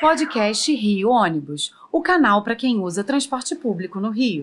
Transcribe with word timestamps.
Podcast 0.00 0.74
Rio 0.74 1.08
Ônibus, 1.08 1.72
o 1.90 2.02
canal 2.02 2.42
para 2.42 2.56
quem 2.56 2.80
usa 2.80 3.04
transporte 3.04 3.54
público 3.54 4.00
no 4.00 4.10
Rio. 4.10 4.42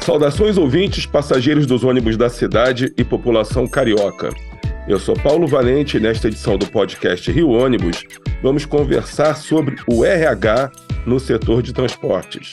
Saudações 0.00 0.56
ouvintes, 0.56 1.04
passageiros 1.04 1.66
dos 1.66 1.82
ônibus 1.82 2.16
da 2.16 2.30
cidade 2.30 2.94
e 2.96 3.04
população 3.04 3.66
carioca. 3.66 4.30
Eu 4.86 4.98
sou 4.98 5.14
Paulo 5.20 5.46
Valente 5.46 5.96
e 5.96 6.00
nesta 6.00 6.28
edição 6.28 6.56
do 6.56 6.66
podcast 6.70 7.30
Rio 7.30 7.50
Ônibus 7.50 8.04
vamos 8.40 8.64
conversar 8.64 9.34
sobre 9.36 9.76
o 9.86 10.04
RH 10.04 10.70
no 11.04 11.18
setor 11.18 11.62
de 11.62 11.72
transportes. 11.72 12.52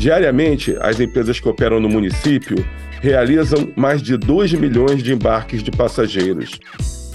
Diariamente, 0.00 0.74
as 0.80 0.98
empresas 0.98 1.38
que 1.38 1.46
operam 1.46 1.78
no 1.78 1.86
município 1.86 2.56
realizam 3.02 3.70
mais 3.76 4.00
de 4.00 4.16
2 4.16 4.54
milhões 4.54 5.02
de 5.02 5.12
embarques 5.12 5.62
de 5.62 5.70
passageiros. 5.70 6.58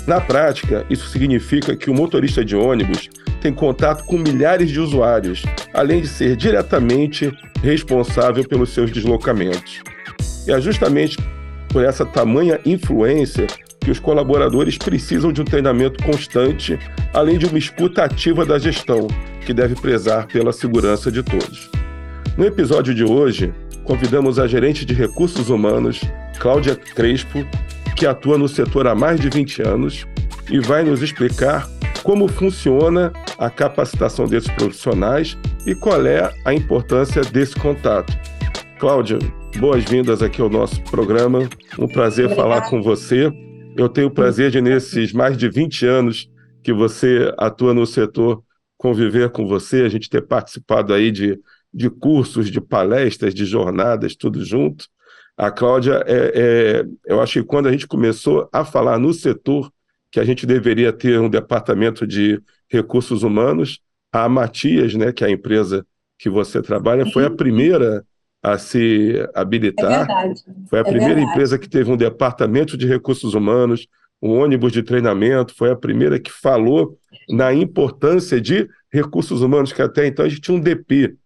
Na 0.05 0.21
prática, 0.21 0.85
isso 0.87 1.09
significa 1.09 1.75
que 1.75 1.89
o 1.89 1.95
motorista 1.95 2.45
de 2.45 2.55
ônibus 2.55 3.09
tem 3.41 3.51
contato 3.51 4.05
com 4.05 4.19
milhares 4.19 4.69
de 4.69 4.79
usuários, 4.79 5.41
além 5.73 5.99
de 5.99 6.07
ser 6.07 6.35
diretamente 6.35 7.35
responsável 7.63 8.47
pelos 8.47 8.69
seus 8.69 8.91
deslocamentos. 8.91 9.81
E 10.47 10.51
é 10.51 10.61
justamente 10.61 11.17
por 11.69 11.83
essa 11.83 12.05
tamanha 12.05 12.59
influência 12.67 13.47
que 13.79 13.89
os 13.89 13.97
colaboradores 13.97 14.77
precisam 14.77 15.33
de 15.33 15.41
um 15.41 15.45
treinamento 15.45 16.03
constante, 16.03 16.77
além 17.11 17.39
de 17.39 17.47
uma 17.47 17.57
escuta 17.57 18.03
ativa 18.03 18.45
da 18.45 18.59
gestão, 18.59 19.07
que 19.43 19.55
deve 19.55 19.73
prezar 19.73 20.27
pela 20.27 20.53
segurança 20.53 21.11
de 21.11 21.23
todos. 21.23 21.67
No 22.37 22.43
episódio 22.45 22.93
de 22.93 23.05
hoje, 23.05 23.53
convidamos 23.85 24.37
a 24.37 24.45
gerente 24.45 24.83
de 24.83 24.93
recursos 24.93 25.49
humanos, 25.49 26.01
Cláudia 26.37 26.75
Crespo, 26.75 27.47
que 27.95 28.05
atua 28.05 28.37
no 28.37 28.49
setor 28.49 28.87
há 28.87 28.93
mais 28.93 29.21
de 29.21 29.29
20 29.29 29.61
anos 29.61 30.05
e 30.51 30.59
vai 30.59 30.83
nos 30.83 31.01
explicar 31.01 31.65
como 32.03 32.27
funciona 32.27 33.13
a 33.37 33.49
capacitação 33.49 34.27
desses 34.27 34.51
profissionais 34.51 35.37
e 35.65 35.73
qual 35.73 36.05
é 36.05 36.29
a 36.43 36.53
importância 36.53 37.21
desse 37.21 37.55
contato. 37.55 38.11
Cláudia, 38.79 39.17
boas-vindas 39.57 40.21
aqui 40.21 40.41
ao 40.41 40.49
nosso 40.49 40.83
programa. 40.83 41.47
Um 41.79 41.87
prazer 41.87 42.25
Obrigada. 42.25 42.49
falar 42.49 42.69
com 42.69 42.81
você. 42.81 43.31
Eu 43.77 43.87
tenho 43.87 44.07
o 44.07 44.13
prazer 44.13 44.51
de, 44.51 44.59
nesses 44.59 45.13
mais 45.13 45.37
de 45.37 45.49
20 45.49 45.85
anos 45.85 46.29
que 46.61 46.73
você 46.73 47.33
atua 47.37 47.73
no 47.73 47.85
setor, 47.85 48.43
conviver 48.77 49.29
com 49.29 49.47
você, 49.47 49.83
a 49.83 49.89
gente 49.89 50.09
ter 50.09 50.21
participado 50.21 50.93
aí 50.93 51.11
de, 51.11 51.39
de 51.75 51.89
cursos, 51.89 52.49
de 52.49 52.61
palestras, 52.61 53.33
de 53.35 53.43
jornadas, 53.45 54.15
tudo 54.15 54.43
junto. 54.45 54.87
A 55.35 55.51
Cláudia, 55.51 56.01
é, 56.07 56.31
é, 56.33 56.85
eu 57.05 57.21
acho 57.21 57.41
que 57.41 57.45
quando 57.45 57.67
a 57.67 57.71
gente 57.71 57.85
começou 57.85 58.47
a 58.53 58.63
falar 58.63 58.97
no 58.97 59.13
setor 59.13 59.69
que 60.09 60.19
a 60.21 60.23
gente 60.23 60.45
deveria 60.45 60.93
ter 60.93 61.19
um 61.19 61.29
departamento 61.29 62.07
de 62.07 62.41
recursos 62.69 63.23
humanos, 63.23 63.81
a 64.09 64.29
Matias, 64.29 64.95
né, 64.95 65.11
que 65.11 65.25
é 65.25 65.27
a 65.27 65.31
empresa 65.31 65.85
que 66.17 66.29
você 66.29 66.61
trabalha, 66.61 67.05
foi 67.11 67.25
a 67.25 67.29
primeira 67.29 68.05
a 68.41 68.57
se 68.57 69.27
habilitar. 69.33 70.07
É 70.09 70.33
foi 70.69 70.79
a 70.79 70.81
é 70.81 70.85
primeira 70.85 71.15
verdade. 71.15 71.31
empresa 71.31 71.59
que 71.59 71.67
teve 71.67 71.91
um 71.91 71.97
departamento 71.97 72.77
de 72.77 72.87
recursos 72.87 73.33
humanos, 73.33 73.87
um 74.21 74.39
ônibus 74.39 74.71
de 74.71 74.83
treinamento, 74.83 75.53
foi 75.53 75.71
a 75.71 75.75
primeira 75.75 76.17
que 76.17 76.31
falou 76.31 76.97
na 77.27 77.53
importância 77.53 78.39
de 78.39 78.69
recursos 78.89 79.41
humanos, 79.41 79.73
que 79.73 79.81
até 79.81 80.07
então 80.07 80.23
a 80.23 80.29
gente 80.29 80.41
tinha 80.41 80.55
um 80.55 80.61
DP. 80.61 81.17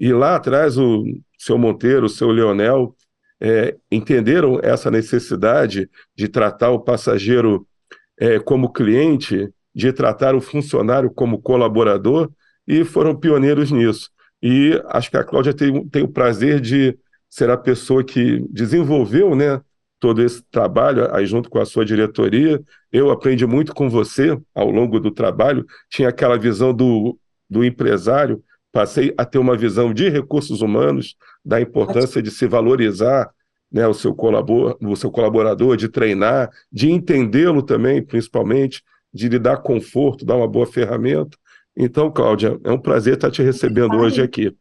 E 0.00 0.12
lá 0.14 0.36
atrás 0.36 0.78
o 0.78 1.04
seu 1.38 1.58
Monteiro, 1.58 2.06
o 2.06 2.08
seu 2.08 2.30
Leonel, 2.30 2.96
é, 3.38 3.76
entenderam 3.92 4.58
essa 4.62 4.90
necessidade 4.90 5.88
de 6.16 6.26
tratar 6.26 6.70
o 6.70 6.80
passageiro 6.80 7.66
é, 8.18 8.38
como 8.38 8.72
cliente, 8.72 9.48
de 9.74 9.92
tratar 9.92 10.34
o 10.34 10.40
funcionário 10.40 11.10
como 11.10 11.40
colaborador, 11.40 12.30
e 12.66 12.84
foram 12.84 13.14
pioneiros 13.14 13.70
nisso. 13.70 14.10
E 14.42 14.80
acho 14.88 15.10
que 15.10 15.16
a 15.16 15.24
Cláudia 15.24 15.52
tem, 15.52 15.86
tem 15.88 16.02
o 16.02 16.08
prazer 16.08 16.60
de 16.60 16.98
ser 17.28 17.50
a 17.50 17.56
pessoa 17.56 18.02
que 18.02 18.44
desenvolveu 18.50 19.34
né, 19.34 19.60
todo 19.98 20.22
esse 20.22 20.42
trabalho 20.50 21.14
aí 21.14 21.26
junto 21.26 21.50
com 21.50 21.58
a 21.58 21.66
sua 21.66 21.84
diretoria. 21.84 22.60
Eu 22.90 23.10
aprendi 23.10 23.46
muito 23.46 23.74
com 23.74 23.88
você 23.88 24.38
ao 24.54 24.70
longo 24.70 24.98
do 24.98 25.10
trabalho, 25.10 25.66
tinha 25.90 26.08
aquela 26.08 26.38
visão 26.38 26.72
do, 26.72 27.18
do 27.48 27.64
empresário, 27.64 28.42
passei 28.72 29.12
a 29.16 29.24
ter 29.24 29.38
uma 29.38 29.56
visão 29.56 29.92
de 29.92 30.08
recursos 30.08 30.62
humanos, 30.62 31.16
da 31.44 31.60
importância 31.60 32.22
de 32.22 32.30
se 32.30 32.46
valorizar 32.46 33.30
né, 33.70 33.86
o, 33.86 33.94
seu 33.94 34.14
colabor, 34.14 34.76
o 34.80 34.96
seu 34.96 35.10
colaborador, 35.10 35.76
de 35.76 35.88
treinar, 35.88 36.50
de 36.72 36.90
entendê-lo 36.90 37.62
também, 37.62 38.02
principalmente, 38.02 38.82
de 39.12 39.28
lhe 39.28 39.38
dar 39.38 39.58
conforto, 39.58 40.24
dar 40.24 40.36
uma 40.36 40.48
boa 40.48 40.66
ferramenta. 40.66 41.36
Então, 41.76 42.10
Cláudia, 42.10 42.58
é 42.64 42.70
um 42.70 42.80
prazer 42.80 43.14
estar 43.14 43.30
te 43.30 43.42
recebendo 43.42 43.96
hoje 43.96 44.22
aqui. 44.22 44.54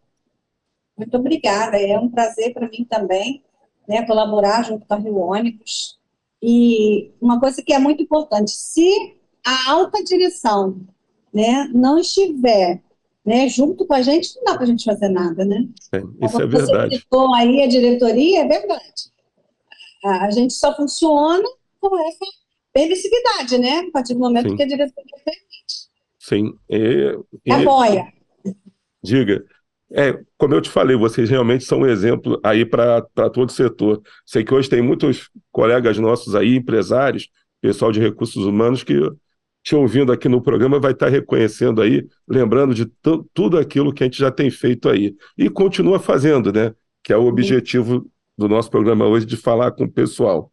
Muito 0.97 1.15
obrigada, 1.17 1.77
é 1.77 1.97
um 1.97 2.09
prazer 2.09 2.53
para 2.53 2.67
mim 2.67 2.85
também, 2.89 3.43
né, 3.87 4.05
colaborar 4.05 4.63
junto 4.63 4.85
com 4.85 4.93
a 4.93 4.97
Rio 4.97 5.17
Ônibus. 5.17 5.97
E 6.41 7.11
uma 7.21 7.39
coisa 7.39 7.61
que 7.61 7.73
é 7.73 7.79
muito 7.79 8.03
importante, 8.03 8.51
se 8.51 9.17
a 9.45 9.71
alta 9.71 10.03
direção 10.03 10.81
né, 11.33 11.69
não 11.73 11.97
estiver 11.97 12.81
né, 13.25 13.47
junto 13.47 13.85
com 13.85 13.93
a 13.93 14.01
gente, 14.01 14.35
não 14.37 14.43
dá 14.43 14.55
para 14.55 14.63
a 14.63 14.67
gente 14.67 14.83
fazer 14.83 15.09
nada, 15.09 15.45
né? 15.45 15.67
É, 15.91 16.25
isso 16.25 16.41
é 16.41 16.47
verdade. 16.47 17.05
Você 17.11 17.35
aí 17.35 17.63
a 17.63 17.67
diretoria, 17.67 18.41
é 18.41 18.47
verdade. 18.47 19.11
A, 20.03 20.25
a 20.25 20.31
gente 20.31 20.53
só 20.53 20.75
funciona 20.75 21.47
com 21.79 22.07
essa 22.07 22.25
permissividade, 22.73 23.57
né? 23.57 23.79
A 23.87 23.91
partir 23.91 24.13
do 24.13 24.19
momento 24.19 24.49
Sim. 24.49 24.55
que 24.55 24.63
a 24.63 24.67
diretoria 24.67 25.15
permite. 25.23 25.89
Sim. 26.19 26.53
E, 26.69 27.17
e... 27.45 27.51
É 27.51 27.63
boia. 27.63 28.13
Diga. 29.03 29.43
É, 29.91 30.19
como 30.37 30.53
eu 30.53 30.61
te 30.61 30.69
falei, 30.69 30.95
vocês 30.95 31.29
realmente 31.29 31.63
são 31.63 31.79
um 31.79 31.87
exemplo 31.87 32.39
aí 32.43 32.63
para 32.63 33.01
todo 33.33 33.49
o 33.49 33.51
setor. 33.51 34.01
Sei 34.25 34.43
que 34.43 34.53
hoje 34.53 34.69
tem 34.69 34.81
muitos 34.81 35.29
colegas 35.51 35.97
nossos 35.97 36.35
aí, 36.35 36.55
empresários, 36.55 37.27
pessoal 37.59 37.91
de 37.91 37.99
recursos 37.99 38.45
humanos, 38.45 38.83
que 38.83 38.93
te 39.69 39.75
ouvindo 39.75 40.11
aqui 40.11 40.27
no 40.27 40.41
programa 40.41 40.79
vai 40.79 40.93
estar 40.93 41.09
reconhecendo 41.09 41.79
aí, 41.79 42.07
lembrando 42.27 42.73
de 42.73 42.87
tudo 43.35 43.55
aquilo 43.55 43.93
que 43.93 44.01
a 44.01 44.07
gente 44.07 44.17
já 44.17 44.31
tem 44.31 44.49
feito 44.49 44.89
aí. 44.89 45.15
E 45.37 45.47
continua 45.47 45.99
fazendo, 45.99 46.51
né? 46.51 46.73
Que 47.03 47.13
é 47.13 47.15
o 47.15 47.27
objetivo 47.27 48.09
do 48.35 48.49
nosso 48.49 48.71
programa 48.71 49.05
hoje, 49.05 49.27
de 49.27 49.37
falar 49.37 49.69
com 49.73 49.83
o 49.83 49.87
pessoal. 49.87 50.51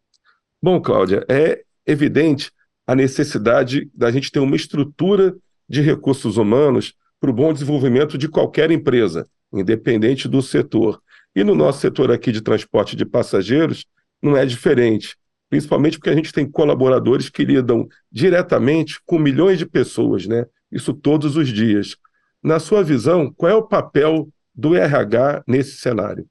Bom, 0.61 0.79
Cláudia, 0.79 1.25
é 1.27 1.63
evidente 1.83 2.51
a 2.85 2.93
necessidade 2.93 3.89
da 3.91 4.11
gente 4.11 4.31
ter 4.31 4.37
uma 4.37 4.55
estrutura 4.55 5.35
de 5.67 5.81
recursos 5.81 6.37
humanos 6.37 6.93
para 7.19 7.31
o 7.31 7.33
bom 7.33 7.51
desenvolvimento 7.51 8.19
de 8.19 8.29
qualquer 8.29 8.69
empresa, 8.69 9.27
independente 9.51 10.27
do 10.27 10.43
setor. 10.43 11.01
E 11.35 11.43
no 11.43 11.55
nosso 11.55 11.79
setor 11.79 12.11
aqui 12.11 12.31
de 12.31 12.41
transporte 12.41 12.95
de 12.95 13.03
passageiros, 13.03 13.83
não 14.21 14.37
é 14.37 14.45
diferente 14.45 15.17
principalmente 15.49 15.97
porque 15.97 16.09
a 16.09 16.15
gente 16.15 16.33
tem 16.33 16.49
colaboradores 16.49 17.29
que 17.29 17.45
lidam 17.45 17.87
diretamente 18.11 19.01
com 19.05 19.17
milhões 19.17 19.57
de 19.57 19.65
pessoas, 19.65 20.27
né? 20.27 20.45
Isso 20.71 20.93
todos 20.93 21.35
os 21.35 21.47
dias. 21.49 21.95
Na 22.43 22.59
sua 22.59 22.83
visão, 22.83 23.33
qual 23.33 23.51
é 23.51 23.55
o 23.55 23.67
papel 23.67 24.27
do 24.53 24.75
RH 24.75 25.43
nesse 25.47 25.77
cenário? 25.77 26.27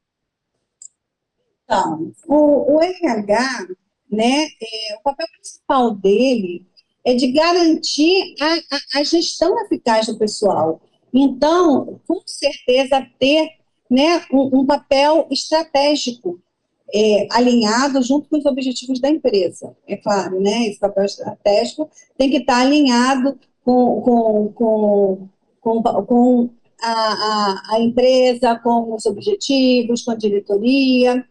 Então, 1.64 2.12
o, 2.26 2.76
o 2.76 2.82
RH, 2.82 3.66
né, 4.10 4.44
é, 4.44 4.96
o 4.98 5.02
papel 5.02 5.26
principal 5.36 5.94
dele 5.94 6.66
é 7.04 7.14
de 7.14 7.32
garantir 7.32 8.34
a, 8.40 8.54
a, 8.54 9.00
a 9.00 9.04
gestão 9.04 9.58
eficaz 9.64 10.06
do 10.06 10.18
pessoal. 10.18 10.80
Então, 11.12 12.00
com 12.06 12.20
certeza, 12.26 13.06
ter 13.18 13.48
né, 13.90 14.24
um, 14.32 14.60
um 14.60 14.66
papel 14.66 15.26
estratégico 15.30 16.40
é, 16.94 17.26
alinhado 17.30 18.02
junto 18.02 18.28
com 18.28 18.38
os 18.38 18.46
objetivos 18.46 19.00
da 19.00 19.08
empresa. 19.08 19.76
É 19.86 19.96
claro, 19.96 20.40
né? 20.40 20.66
Esse 20.66 20.78
papel 20.78 21.04
estratégico 21.04 21.90
tem 22.16 22.30
que 22.30 22.38
estar 22.38 22.58
alinhado 22.58 23.38
com, 23.64 24.00
com, 24.02 24.52
com, 24.54 25.28
com, 25.60 25.82
com 25.82 26.50
a, 26.80 26.92
a, 26.92 27.74
a 27.74 27.80
empresa, 27.80 28.56
com 28.56 28.94
os 28.94 29.06
objetivos, 29.06 30.02
com 30.02 30.12
a 30.12 30.16
diretoria. 30.16 31.24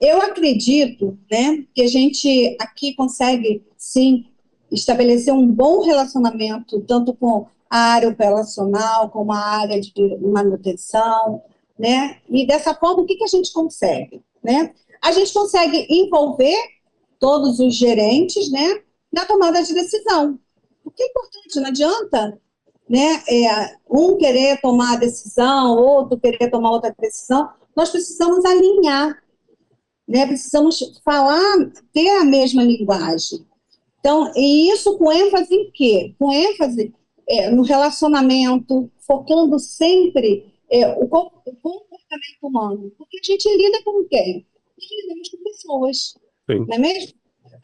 Eu 0.00 0.20
acredito 0.20 1.16
né, 1.30 1.64
que 1.72 1.82
a 1.82 1.86
gente 1.86 2.56
aqui 2.60 2.94
consegue, 2.94 3.64
sim, 3.76 4.26
estabelecer 4.70 5.32
um 5.32 5.46
bom 5.46 5.82
relacionamento, 5.82 6.80
tanto 6.80 7.14
com 7.14 7.46
a 7.70 7.78
área 7.78 8.08
operacional, 8.08 9.10
como 9.10 9.32
a 9.32 9.38
área 9.38 9.80
de 9.80 10.16
manutenção, 10.20 11.42
né? 11.78 12.18
E 12.28 12.46
dessa 12.46 12.74
forma, 12.74 13.02
o 13.02 13.06
que, 13.06 13.16
que 13.16 13.24
a 13.24 13.28
gente 13.28 13.52
consegue? 13.52 14.22
Né? 14.42 14.74
A 15.00 15.12
gente 15.12 15.32
consegue 15.32 15.86
envolver 15.90 16.56
todos 17.18 17.60
os 17.60 17.74
gerentes, 17.74 18.50
né, 18.50 18.82
na 19.12 19.24
tomada 19.24 19.62
de 19.62 19.74
decisão. 19.74 20.38
O 20.84 20.90
que 20.90 21.02
é 21.02 21.06
importante, 21.06 21.60
não 21.60 21.68
adianta 21.68 22.40
né, 22.88 23.22
é, 23.28 23.76
um 23.88 24.16
querer 24.16 24.60
tomar 24.60 24.94
a 24.94 24.98
decisão, 24.98 25.76
outro 25.76 26.18
querer 26.18 26.50
tomar 26.50 26.72
outra 26.72 26.94
decisão, 26.98 27.48
nós 27.74 27.90
precisamos 27.90 28.44
alinhar, 28.44 29.22
né, 30.06 30.26
precisamos 30.26 31.00
falar, 31.04 31.70
ter 31.92 32.10
a 32.18 32.24
mesma 32.24 32.62
linguagem. 32.62 33.46
Então, 33.98 34.32
e 34.34 34.70
isso 34.72 34.98
com 34.98 35.12
ênfase 35.12 35.54
em 35.54 35.70
quê? 35.70 36.14
Com 36.18 36.32
ênfase 36.32 36.92
é, 37.28 37.50
no 37.50 37.62
relacionamento, 37.62 38.90
focando 39.06 39.58
sempre 39.58 40.52
é, 40.68 40.88
o, 40.88 41.08
o, 41.62 41.82
comportamento 42.12 42.42
humano. 42.42 42.92
Porque 42.96 43.18
a 43.18 43.24
gente 43.24 43.48
lida 43.56 43.82
com 43.84 44.04
quem? 44.04 44.46
Nós 44.78 44.88
lidamos 45.02 45.28
com 45.28 45.36
pessoas. 45.38 45.96
Sim. 46.50 46.66
Não 46.68 46.76
é 46.76 46.78
mesmo? 46.78 47.12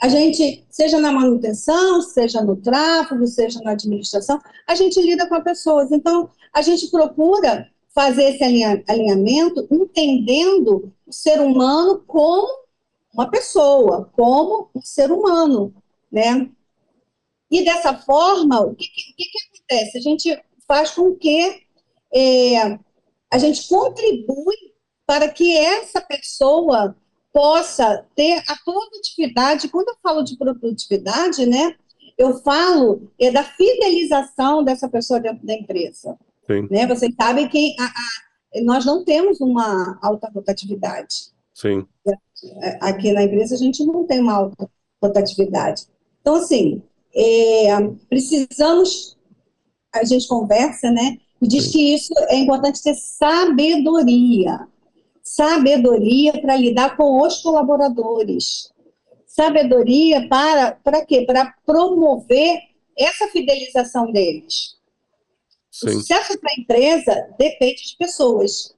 A 0.00 0.08
gente, 0.08 0.64
seja 0.70 0.98
na 1.00 1.10
manutenção, 1.10 2.00
seja 2.00 2.40
no 2.42 2.56
tráfego, 2.56 3.26
seja 3.26 3.60
na 3.62 3.72
administração, 3.72 4.40
a 4.66 4.74
gente 4.74 5.00
lida 5.00 5.28
com 5.28 5.34
as 5.34 5.44
pessoas. 5.44 5.90
Então, 5.90 6.30
a 6.52 6.62
gente 6.62 6.88
procura 6.88 7.68
fazer 7.92 8.34
esse 8.34 8.44
alinhamento 8.86 9.66
entendendo 9.70 10.92
o 11.06 11.12
ser 11.12 11.40
humano 11.40 12.02
como 12.06 12.48
uma 13.12 13.28
pessoa, 13.28 14.08
como 14.12 14.70
um 14.74 14.80
ser 14.82 15.10
humano, 15.10 15.74
né? 16.12 16.48
E 17.50 17.64
dessa 17.64 17.94
forma, 17.94 18.60
o 18.60 18.74
que, 18.74 18.86
que, 18.86 19.14
que 19.16 19.38
acontece? 19.48 19.98
A 19.98 20.00
gente 20.00 20.42
faz 20.66 20.90
com 20.92 21.16
que 21.16 21.62
é, 22.14 22.78
a 23.30 23.38
gente 23.38 23.68
contribui 23.68 24.56
para 25.06 25.28
que 25.28 25.56
essa 25.56 26.00
pessoa 26.00 26.96
possa 27.32 28.04
ter 28.14 28.42
a 28.48 28.56
produtividade. 28.64 29.68
Quando 29.68 29.88
eu 29.88 29.96
falo 30.02 30.22
de 30.22 30.36
produtividade, 30.36 31.46
né, 31.46 31.74
eu 32.16 32.38
falo 32.38 33.10
é 33.18 33.30
da 33.30 33.44
fidelização 33.44 34.64
dessa 34.64 34.88
pessoa 34.88 35.20
dentro 35.20 35.46
da 35.46 35.54
empresa. 35.54 36.18
Sim. 36.46 36.66
Né? 36.70 36.86
Vocês 36.86 37.14
sabem 37.14 37.48
que 37.48 37.76
a, 37.78 37.84
a, 37.84 38.62
nós 38.62 38.84
não 38.84 39.04
temos 39.04 39.40
uma 39.40 39.98
alta 40.02 40.30
rotatividade. 40.34 41.30
Sim. 41.54 41.86
Aqui 42.80 43.12
na 43.12 43.22
empresa 43.22 43.54
a 43.54 43.58
gente 43.58 43.84
não 43.84 44.04
tem 44.04 44.20
uma 44.20 44.34
alta 44.34 44.70
rotatividade. 45.02 45.86
Então, 46.20 46.36
assim, 46.36 46.82
é, 47.14 47.68
precisamos, 48.08 49.16
a 49.94 50.04
gente 50.04 50.26
conversa, 50.28 50.90
né? 50.90 51.18
E 51.40 51.46
diz 51.46 51.64
Sim. 51.64 51.72
que 51.72 51.94
isso 51.94 52.12
é 52.28 52.36
importante 52.36 52.82
ter 52.82 52.94
sabedoria 52.94 54.66
sabedoria 55.28 56.40
para 56.40 56.56
lidar 56.56 56.96
com 56.96 57.20
os 57.20 57.42
colaboradores. 57.42 58.72
Sabedoria 59.26 60.26
para 60.26 60.72
para 60.72 61.04
quê? 61.04 61.24
Para 61.26 61.54
promover 61.66 62.60
essa 62.96 63.28
fidelização 63.28 64.10
deles. 64.10 64.76
Sim. 65.70 65.88
O 65.88 65.92
sucesso 65.92 66.40
da 66.40 66.52
empresa 66.58 67.14
depende 67.38 67.82
de 67.84 67.96
pessoas. 67.98 68.74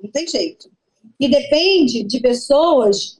Não 0.00 0.10
tem 0.10 0.26
jeito. 0.26 0.70
E 1.18 1.28
depende 1.28 2.04
de 2.04 2.20
pessoas, 2.20 3.18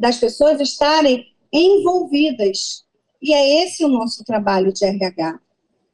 das 0.00 0.18
pessoas 0.18 0.60
estarem 0.60 1.24
envolvidas. 1.52 2.84
E 3.22 3.32
é 3.32 3.64
esse 3.64 3.84
o 3.84 3.88
nosso 3.88 4.24
trabalho 4.24 4.72
de 4.72 4.84
RH. 4.84 5.40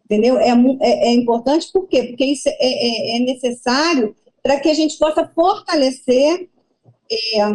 Entendeu? 0.08 0.38
É, 0.38 0.48
é, 0.80 1.08
é 1.08 1.12
importante 1.12 1.70
por 1.70 1.86
quê? 1.86 2.04
Porque 2.04 2.24
isso 2.24 2.48
é, 2.48 2.56
é, 2.60 3.16
é 3.16 3.20
necessário 3.20 4.16
para 4.42 4.58
que 4.58 4.70
a 4.70 4.74
gente 4.74 4.96
possa 4.98 5.28
fortalecer 5.34 6.48
é, 7.12 7.46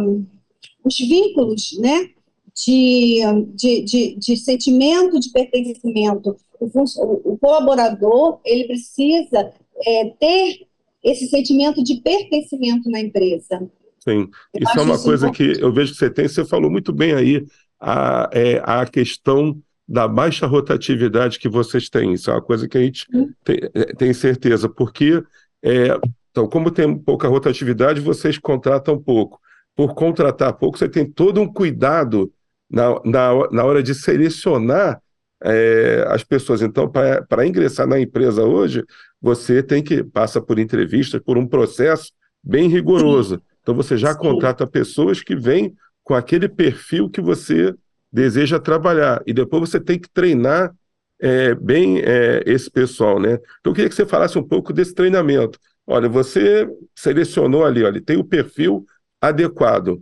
os 0.86 0.98
vínculos, 1.00 1.76
né? 1.80 2.12
De, 2.56 3.20
de, 3.56 3.82
de, 3.82 4.16
de, 4.16 4.38
sentimento 4.38 5.20
de 5.20 5.32
pertencimento. 5.32 6.38
O, 6.60 7.32
o 7.34 7.38
colaborador 7.40 8.40
ele 8.46 8.66
precisa 8.66 9.52
é, 9.88 10.06
ter 10.20 10.68
esse 11.04 11.28
sentimento 11.28 11.84
de 11.84 11.96
pertencimento 11.96 12.92
na 12.92 13.00
empresa. 13.00 13.68
Sim, 14.00 14.30
isso 14.54 14.80
é 14.80 14.82
uma 14.84 15.02
coisa 15.02 15.30
importante. 15.30 15.58
que 15.58 15.64
eu 15.64 15.74
vejo 15.74 15.94
que 15.94 15.98
você 15.98 16.12
tem, 16.12 16.28
você 16.28 16.46
falou 16.46 16.70
muito 16.70 16.94
bem 16.94 17.14
aí, 17.14 17.44
a, 17.80 18.30
é, 18.32 18.62
a 18.64 18.86
questão 18.86 19.60
da 19.88 20.08
baixa 20.08 20.48
rotatividade 20.48 21.40
que 21.40 21.50
vocês 21.50 21.90
têm. 21.90 22.14
Isso 22.14 22.30
é 22.30 22.34
uma 22.34 22.42
coisa 22.42 22.68
que 22.68 22.78
a 22.78 22.82
gente 22.82 23.06
tem, 23.44 23.60
é, 23.74 23.94
tem 23.94 24.14
certeza, 24.14 24.70
porque 24.70 25.22
é, 25.64 25.98
então, 26.34 26.48
como 26.48 26.72
tem 26.72 26.98
pouca 26.98 27.28
rotatividade, 27.28 28.02
vocês 28.02 28.40
contratam 28.40 29.00
pouco. 29.00 29.40
Por 29.76 29.94
contratar 29.94 30.54
pouco, 30.54 30.80
você 30.80 30.90
tem 30.90 31.06
todo 31.06 31.40
um 31.40 31.52
cuidado 31.52 32.34
na, 32.70 33.00
na, 33.06 33.50
na 33.52 33.64
hora 33.64 33.84
de 33.84 33.94
selecionar 33.94 35.00
é, 35.44 36.04
as 36.08 36.24
pessoas. 36.24 36.64
Então, 36.64 36.90
para 36.90 37.46
ingressar 37.46 37.86
na 37.86 38.00
empresa 38.00 38.44
hoje, 38.44 38.84
você 39.22 39.62
tem 39.62 39.84
que 39.84 40.04
passa 40.04 40.42
por 40.42 40.58
entrevistas, 40.58 41.22
por 41.22 41.38
um 41.38 41.46
processo 41.46 42.12
bem 42.44 42.68
rigoroso. 42.68 43.40
Então, 43.62 43.76
você 43.76 43.96
já 43.96 44.14
Sim. 44.14 44.20
contrata 44.20 44.66
pessoas 44.66 45.22
que 45.22 45.36
vêm 45.36 45.76
com 46.04 46.16
aquele 46.16 46.50
perfil 46.50 47.12
que 47.12 47.22
você 47.22 47.76
deseja 48.14 48.60
trabalhar. 48.60 49.24
E 49.26 49.34
depois 49.34 49.68
você 49.68 49.80
tem 49.80 50.00
que 50.00 50.08
treinar 50.08 50.72
é, 51.20 51.56
bem 51.56 52.00
é, 52.00 52.44
esse 52.46 52.70
pessoal, 52.70 53.20
né? 53.20 53.40
Então, 53.60 53.72
eu 53.72 53.74
queria 53.74 53.90
que 53.90 53.96
você 53.96 54.06
falasse 54.06 54.38
um 54.38 54.48
pouco 54.48 54.72
desse 54.72 54.94
treinamento. 54.94 55.58
Olha, 55.88 56.08
você 56.08 56.70
selecionou 56.96 57.66
ali, 57.66 57.84
olha, 57.84 58.00
tem 58.02 58.18
o 58.18 58.24
perfil 58.24 58.86
adequado. 59.20 60.02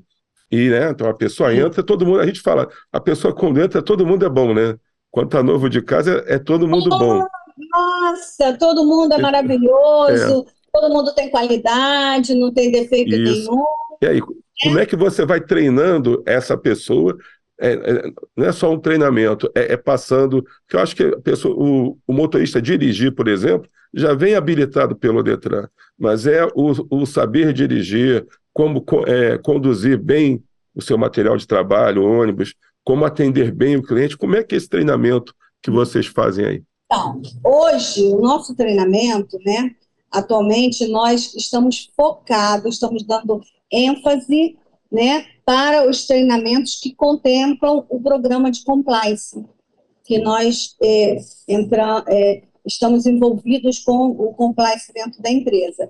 E, 0.51 0.69
né, 0.69 0.89
então 0.89 1.07
a 1.07 1.13
pessoa 1.13 1.55
entra, 1.55 1.81
todo 1.81 2.05
mundo, 2.05 2.19
a 2.19 2.25
gente 2.25 2.41
fala, 2.41 2.67
a 2.91 2.99
pessoa 2.99 3.33
quando 3.33 3.61
entra, 3.61 3.81
todo 3.81 4.05
mundo 4.05 4.25
é 4.25 4.29
bom, 4.29 4.53
né? 4.53 4.75
Quando 5.09 5.29
tá 5.29 5.41
novo 5.41 5.69
de 5.69 5.81
casa, 5.81 6.23
é, 6.27 6.37
todo 6.37 6.67
mundo 6.67 6.89
bom. 6.89 7.25
Nossa, 7.71 8.57
todo 8.57 8.85
mundo 8.85 9.13
é, 9.13 9.17
é 9.17 9.21
maravilhoso, 9.21 10.45
é. 10.45 10.51
todo 10.73 10.93
mundo 10.93 11.13
tem 11.15 11.29
qualidade, 11.29 12.35
não 12.35 12.51
tem 12.51 12.69
defeito 12.69 13.15
Isso. 13.15 13.49
nenhum. 13.49 13.63
E 14.01 14.07
aí, 14.07 14.21
como 14.63 14.79
é 14.79 14.85
que 14.85 14.95
você 14.95 15.25
vai 15.25 15.39
treinando 15.39 16.21
essa 16.25 16.57
pessoa 16.57 17.17
é, 17.61 17.73
é, 17.73 18.11
não 18.35 18.47
é 18.47 18.51
só 18.51 18.73
um 18.73 18.79
treinamento, 18.79 19.49
é, 19.55 19.73
é, 19.73 19.77
passando. 19.77 20.43
Que 20.67 20.75
eu 20.75 20.79
acho 20.79 20.95
que 20.95 21.15
pessoa, 21.17 21.55
o, 21.55 21.97
o, 22.07 22.13
motorista 22.13 22.59
dirigir, 22.59 23.13
por 23.13 23.27
exemplo, 23.27 23.69
já 23.93 24.15
vem 24.15 24.33
habilitado 24.33 24.95
pelo 24.95 25.21
Detran, 25.21 25.67
mas 25.97 26.25
é 26.25 26.43
o, 26.55 26.73
o 26.89 27.05
saber 27.05 27.53
dirigir, 27.53 28.25
como 28.51 28.83
é, 29.05 29.37
conduzir 29.37 29.97
bem 29.97 30.43
o 30.73 30.81
seu 30.81 30.97
material 30.97 31.37
de 31.37 31.45
trabalho, 31.45 32.03
ônibus, 32.03 32.55
como 32.83 33.05
atender 33.05 33.51
bem 33.51 33.75
o 33.75 33.83
cliente. 33.83 34.17
Como 34.17 34.35
é 34.35 34.43
que 34.43 34.55
é 34.55 34.57
esse 34.57 34.67
treinamento 34.67 35.35
que 35.61 35.69
vocês 35.69 36.07
fazem 36.07 36.45
aí? 36.45 36.63
Então, 36.85 37.21
hoje, 37.45 38.07
o 38.07 38.19
nosso 38.19 38.55
treinamento, 38.55 39.37
né? 39.45 39.75
Atualmente, 40.11 40.87
nós 40.87 41.33
estamos 41.35 41.89
focados, 41.95 42.73
estamos 42.73 43.03
dando 43.03 43.39
ênfase 43.71 44.57
né, 44.91 45.25
para 45.45 45.89
os 45.89 46.05
treinamentos 46.05 46.79
que 46.79 46.93
contemplam 46.93 47.85
o 47.89 48.01
programa 48.01 48.51
de 48.51 48.63
compliance, 48.63 49.43
que 50.03 50.19
nós 50.19 50.75
é, 50.81 51.17
entra, 51.47 52.03
é, 52.07 52.43
estamos 52.65 53.05
envolvidos 53.05 53.79
com 53.79 54.09
o 54.09 54.33
compliance 54.33 54.91
dentro 54.93 55.21
da 55.21 55.31
empresa. 55.31 55.89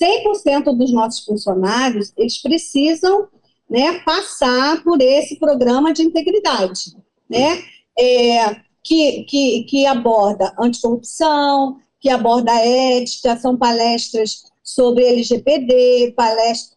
100% 0.00 0.76
dos 0.76 0.92
nossos 0.92 1.24
funcionários, 1.24 2.12
eles 2.16 2.42
precisam 2.42 3.28
né, 3.70 4.00
passar 4.00 4.82
por 4.82 5.00
esse 5.00 5.38
programa 5.38 5.92
de 5.92 6.02
integridade, 6.02 6.96
né, 7.28 7.62
é, 7.98 8.56
que, 8.82 9.24
que, 9.24 9.64
que 9.64 9.86
aborda 9.86 10.54
anticorrupção, 10.58 11.78
que 11.98 12.10
aborda 12.10 12.52
ética, 12.52 13.36
são 13.38 13.56
palestras 13.56 14.44
sobre 14.62 15.06
LGPD, 15.06 16.12
palestras 16.14 16.73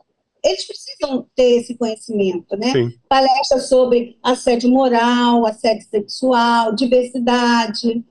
eles 0.48 0.66
precisam 0.66 1.28
ter 1.36 1.60
esse 1.60 1.76
conhecimento, 1.76 2.56
né? 2.56 2.72
Sim. 2.72 2.94
Palestra 3.10 3.60
sobre 3.60 4.18
assédio 4.24 4.70
moral, 4.70 5.46
assédio 5.46 5.88
sexual, 5.90 6.76
diversidade, 6.76 8.04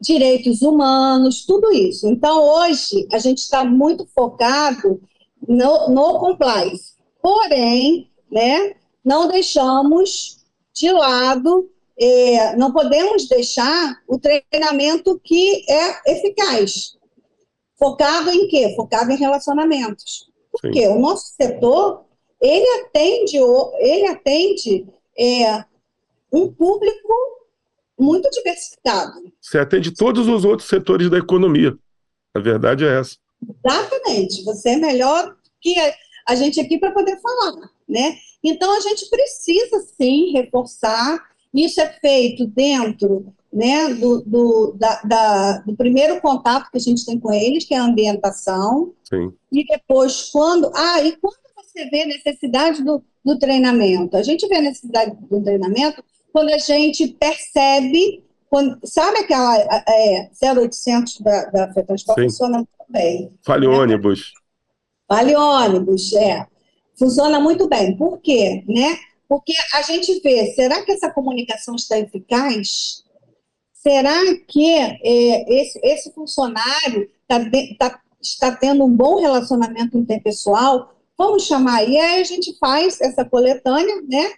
direitos 0.00 0.62
humanos, 0.62 1.44
tudo 1.46 1.72
isso. 1.72 2.06
Então, 2.08 2.42
hoje, 2.42 3.06
a 3.12 3.18
gente 3.18 3.38
está 3.38 3.64
muito 3.64 4.06
focado 4.14 5.00
no, 5.46 5.88
no 5.88 6.18
compliance. 6.18 6.94
Porém, 7.22 8.10
né, 8.30 8.74
não 9.04 9.28
deixamos 9.28 10.38
de 10.74 10.90
lado, 10.90 11.70
é, 11.98 12.56
não 12.56 12.72
podemos 12.72 13.28
deixar 13.28 14.02
o 14.08 14.18
treinamento 14.18 15.18
que 15.22 15.64
é 15.70 16.12
eficaz. 16.12 16.96
Focado 17.78 18.30
em 18.30 18.48
quê? 18.48 18.74
Focado 18.76 19.10
em 19.12 19.16
relacionamentos. 19.16 20.33
Porque 20.60 20.80
Sim. 20.80 20.88
o 20.88 20.98
nosso 20.98 21.34
setor, 21.34 22.04
ele 22.40 22.66
atende, 22.80 23.36
ele 23.36 24.06
atende 24.06 24.86
é, 25.18 25.64
um 26.32 26.52
público 26.52 27.12
muito 27.98 28.28
diversificado. 28.30 29.32
Você 29.40 29.58
atende 29.58 29.92
todos 29.92 30.28
os 30.28 30.44
outros 30.44 30.68
setores 30.68 31.10
da 31.10 31.18
economia. 31.18 31.76
A 32.34 32.40
verdade 32.40 32.84
é 32.84 33.00
essa. 33.00 33.16
Exatamente. 33.64 34.44
Você 34.44 34.70
é 34.70 34.76
melhor 34.76 35.36
que 35.60 35.74
a 36.26 36.34
gente 36.34 36.60
aqui 36.60 36.78
para 36.78 36.92
poder 36.92 37.20
falar, 37.20 37.70
né? 37.88 38.16
Então 38.42 38.76
a 38.76 38.80
gente 38.80 39.08
precisa 39.08 39.80
sim 39.96 40.32
reforçar. 40.32 41.30
Isso 41.52 41.80
é 41.80 41.92
feito 42.00 42.46
dentro 42.46 43.32
né, 43.54 43.94
do, 43.94 44.20
do, 44.22 44.72
da, 44.76 45.00
da, 45.02 45.58
do 45.58 45.76
primeiro 45.76 46.20
contato 46.20 46.68
que 46.72 46.76
a 46.76 46.80
gente 46.80 47.06
tem 47.06 47.20
com 47.20 47.32
eles, 47.32 47.64
que 47.64 47.72
é 47.72 47.78
a 47.78 47.84
ambientação, 47.84 48.92
Sim. 49.08 49.32
e 49.52 49.64
depois 49.64 50.30
quando, 50.32 50.72
ah, 50.74 51.00
e 51.04 51.12
quando 51.12 51.36
você 51.56 51.88
vê 51.88 52.04
necessidade 52.04 52.82
do, 52.82 53.00
do 53.24 53.38
treinamento? 53.38 54.16
A 54.16 54.24
gente 54.24 54.46
vê 54.48 54.60
necessidade 54.60 55.16
do 55.30 55.40
treinamento 55.40 56.04
quando 56.32 56.52
a 56.52 56.58
gente 56.58 57.06
percebe, 57.08 58.24
quando, 58.50 58.76
sabe 58.84 59.18
aquela 59.18 59.56
é, 59.56 60.30
0800 60.42 61.20
da, 61.20 61.44
da 61.46 61.72
FETransport 61.72 62.20
funciona 62.20 62.56
muito 62.56 62.68
bem. 62.88 63.32
Fale 63.44 63.68
né? 63.68 63.72
ônibus. 63.72 64.32
Fale 65.06 65.36
ônibus, 65.36 66.12
é. 66.14 66.44
Funciona 66.98 67.38
muito 67.38 67.68
bem. 67.68 67.96
Por 67.96 68.18
quê? 68.18 68.64
Né? 68.66 68.98
Porque 69.28 69.52
a 69.74 69.82
gente 69.82 70.20
vê, 70.20 70.52
será 70.54 70.82
que 70.82 70.90
essa 70.90 71.08
comunicação 71.08 71.76
está 71.76 71.98
eficaz? 71.98 73.03
Será 73.86 74.18
que 74.48 74.66
é, 74.66 75.60
esse, 75.60 75.78
esse, 75.82 76.10
funcionário 76.12 77.10
tá, 77.28 77.38
tá, 77.78 78.00
está 78.20 78.56
tendo 78.56 78.82
um 78.82 78.90
bom 78.90 79.20
relacionamento 79.20 79.98
interpessoal? 79.98 80.94
Vamos 81.18 81.44
chamar, 81.44 81.86
e 81.86 81.98
aí 81.98 82.22
a 82.22 82.24
gente 82.24 82.56
faz 82.58 82.98
essa 83.02 83.26
coletânea, 83.26 84.00
né? 84.08 84.32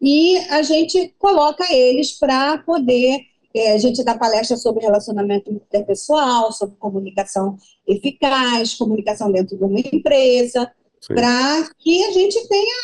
E 0.00 0.36
a 0.50 0.62
gente 0.62 1.12
coloca 1.18 1.64
eles 1.74 2.12
para 2.12 2.58
poder. 2.58 3.22
É, 3.52 3.72
a 3.72 3.78
gente 3.78 4.04
dá 4.04 4.16
palestra 4.16 4.56
sobre 4.56 4.84
relacionamento 4.84 5.50
interpessoal, 5.50 6.52
sobre 6.52 6.76
comunicação 6.76 7.58
eficaz, 7.86 8.74
comunicação 8.74 9.32
dentro 9.32 9.56
de 9.56 9.64
uma 9.64 9.80
empresa, 9.80 10.72
para 11.08 11.68
que 11.76 12.04
a 12.04 12.12
gente 12.12 12.48
tenha 12.48 12.76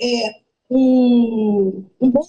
é, 0.00 0.34
um, 0.70 1.84
um, 2.00 2.10
bom, 2.10 2.22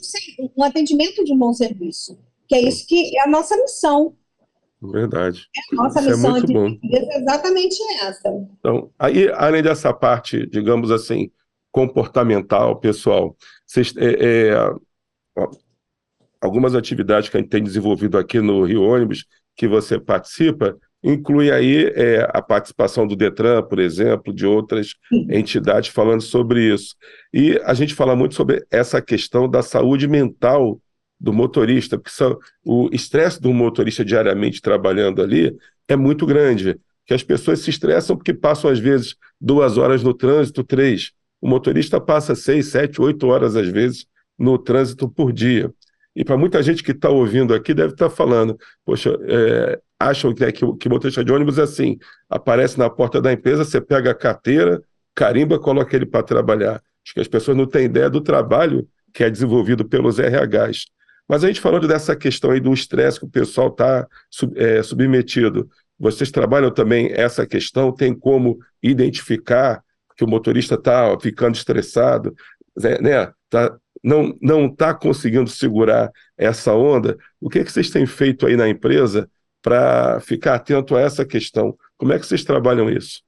um 0.57 0.63
atendimento 0.63 1.23
de 1.23 1.31
um 1.31 1.37
bom 1.37 1.53
serviço, 1.53 2.17
que 2.47 2.55
é 2.55 2.61
isso 2.61 2.85
que 2.87 3.17
é 3.17 3.23
a 3.23 3.27
nossa 3.27 3.55
missão. 3.57 4.15
Verdade. 4.81 5.47
É 5.55 5.75
a 5.75 5.83
nossa 5.83 5.99
isso 5.99 6.09
missão 6.09 6.29
é 6.29 6.33
muito 6.33 6.47
de 6.47 6.53
bom. 6.53 6.77
é 6.91 7.19
exatamente 7.19 7.75
essa. 8.01 8.29
Então, 8.59 8.91
aí, 8.99 9.29
além 9.33 9.63
dessa 9.63 9.93
parte, 9.93 10.45
digamos 10.47 10.91
assim, 10.91 11.31
comportamental, 11.71 12.79
pessoal, 12.79 13.35
vocês, 13.65 13.93
é, 13.97 14.53
é, 14.53 15.43
algumas 16.41 16.75
atividades 16.75 17.29
que 17.29 17.37
a 17.37 17.39
gente 17.39 17.49
tem 17.49 17.63
desenvolvido 17.63 18.17
aqui 18.17 18.39
no 18.39 18.63
Rio 18.63 18.83
Ônibus, 18.83 19.25
que 19.55 19.67
você 19.67 19.99
participa, 19.99 20.77
inclui 21.03 21.51
aí 21.51 21.85
é, 21.95 22.27
a 22.33 22.41
participação 22.41 23.05
do 23.05 23.15
Detran, 23.15 23.61
por 23.63 23.79
exemplo, 23.79 24.33
de 24.33 24.45
outras 24.45 24.93
entidades 25.29 25.89
falando 25.89 26.21
sobre 26.21 26.73
isso. 26.73 26.95
E 27.33 27.59
a 27.63 27.73
gente 27.73 27.93
fala 27.93 28.15
muito 28.15 28.35
sobre 28.35 28.65
essa 28.71 29.01
questão 29.01 29.49
da 29.49 29.61
saúde 29.61 30.07
mental 30.07 30.79
do 31.19 31.34
motorista, 31.34 31.98
porque 31.98 32.12
são, 32.12 32.38
o 32.63 32.89
estresse 32.91 33.41
do 33.41 33.53
motorista 33.53 34.03
diariamente 34.03 34.62
trabalhando 34.62 35.22
ali 35.22 35.55
é 35.88 35.95
muito 35.95 36.25
grande, 36.25 36.79
que 37.05 37.13
as 37.13 37.24
pessoas 37.24 37.60
se 37.60 37.69
estressam 37.69 38.15
porque 38.15 38.34
passam, 38.34 38.69
às 38.69 38.79
vezes, 38.79 39.15
duas 39.39 39.77
horas 39.77 40.03
no 40.03 40.13
trânsito, 40.13 40.63
três. 40.63 41.12
O 41.41 41.48
motorista 41.48 42.01
passa 42.01 42.36
seis, 42.36 42.67
sete, 42.67 43.01
oito 43.01 43.27
horas, 43.27 43.55
às 43.55 43.67
vezes, 43.67 44.07
no 44.38 44.57
trânsito 44.57 45.07
por 45.07 45.31
dia. 45.31 45.72
E 46.15 46.24
para 46.24 46.38
muita 46.38 46.63
gente 46.63 46.81
que 46.81 46.91
está 46.91 47.10
ouvindo 47.10 47.53
aqui, 47.53 47.74
deve 47.74 47.93
estar 47.93 48.10
tá 48.10 48.15
falando, 48.15 48.57
poxa, 48.86 49.15
é, 49.27 49.79
acham 50.00 50.34
que, 50.34 50.43
é, 50.43 50.51
que, 50.51 50.65
que 50.77 50.89
motorista 50.89 51.24
de 51.24 51.31
ônibus 51.31 51.57
é 51.57 51.63
assim, 51.63 51.98
aparece 52.29 52.79
na 52.79 52.89
porta 52.89 53.22
da 53.22 53.31
empresa, 53.31 53.65
você 53.65 53.81
pega 53.81 54.12
a 54.12 54.15
carteira, 54.15 54.81
carimba, 55.13 55.60
coloca 55.60 55.95
ele 55.95 56.05
para 56.05 56.24
trabalhar. 56.24 56.81
Acho 57.03 57.13
que 57.13 57.19
as 57.19 57.27
pessoas 57.27 57.55
não 57.55 57.67
têm 57.67 57.86
ideia 57.86 58.10
do 58.10 58.22
trabalho 58.22 58.88
que 59.13 59.24
é 59.24 59.29
desenvolvido 59.29 59.86
pelos 59.86 60.17
RHs. 60.17 60.88
Mas 61.27 61.44
a 61.44 61.48
gente 61.48 61.62
falando 61.62 61.88
dessa 61.88 62.15
questão 62.15 62.51
aí 62.51 62.60
do 62.60 62.74
estresse 62.74 63.20
que 63.20 63.25
o 63.25 63.29
pessoal 63.29 63.70
está 63.70 64.08
é, 64.55 64.84
submetido, 64.84 65.70
vocês 65.98 66.29
trabalham 66.29 66.72
também 66.72 67.12
essa 67.13 67.48
questão? 67.48 67.91
Tem 67.91 68.13
como 68.13 68.60
identificar 68.82 69.84
que 70.15 70.24
o 70.24 70.27
motorista 70.27 70.75
está 70.75 71.17
ficando 71.20 71.55
estressado, 71.55 72.36
né? 73.01 73.32
Tá, 73.50 73.75
não 74.03 74.38
não 74.41 74.67
está 74.67 74.94
conseguindo 74.94 75.50
segurar 75.50 76.12
essa 76.38 76.74
onda? 76.74 77.17
O 77.39 77.50
que, 77.50 77.60
é 77.60 77.63
que 77.63 77.72
vocês 77.72 77.89
têm 77.89 78.05
feito 78.05 78.46
aí 78.46 78.55
na 78.55 78.70
empresa 78.70 79.29
para 79.65 80.20
ficar 80.20 80.53
atento 80.53 80.96
a 80.96 81.01
essa 81.01 81.25
questão. 81.25 81.75
Como 81.98 82.13
é 82.13 82.20
que 82.20 82.27
vocês 82.27 82.44
trabalham 82.44 82.88
isso? 82.88 83.24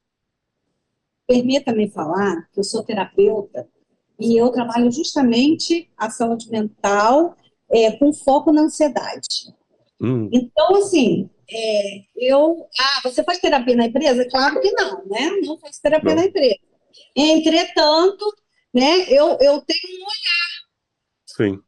Permita-me 1.27 1.89
falar 1.89 2.47
que 2.53 2.59
eu 2.59 2.63
sou 2.63 2.83
terapeuta 2.83 3.67
e 4.19 4.39
eu 4.39 4.51
trabalho 4.51 4.91
justamente 4.91 5.89
a 5.97 6.11
saúde 6.11 6.47
mental 6.51 7.35
é, 7.71 7.91
com 7.91 8.13
foco 8.13 8.51
na 8.51 8.61
ansiedade. 8.61 9.53
Hum. 10.01 10.29
Então, 10.31 10.75
assim, 10.75 11.29
é, 11.49 12.01
eu. 12.15 12.67
Ah, 12.79 13.01
você 13.03 13.23
faz 13.23 13.39
terapia 13.39 13.75
na 13.75 13.85
empresa? 13.85 14.27
Claro 14.29 14.61
que 14.61 14.71
não, 14.71 15.05
né? 15.05 15.31
Não 15.43 15.59
faço 15.59 15.81
terapia 15.81 16.15
não. 16.15 16.21
na 16.21 16.27
empresa. 16.27 16.57
Entretanto, 17.15 18.25
né, 18.73 19.01
eu, 19.09 19.37
eu 19.39 19.61
tenho 19.61 19.99
um 19.99 20.03
olhar. 20.03 20.57
Sim 21.25 21.59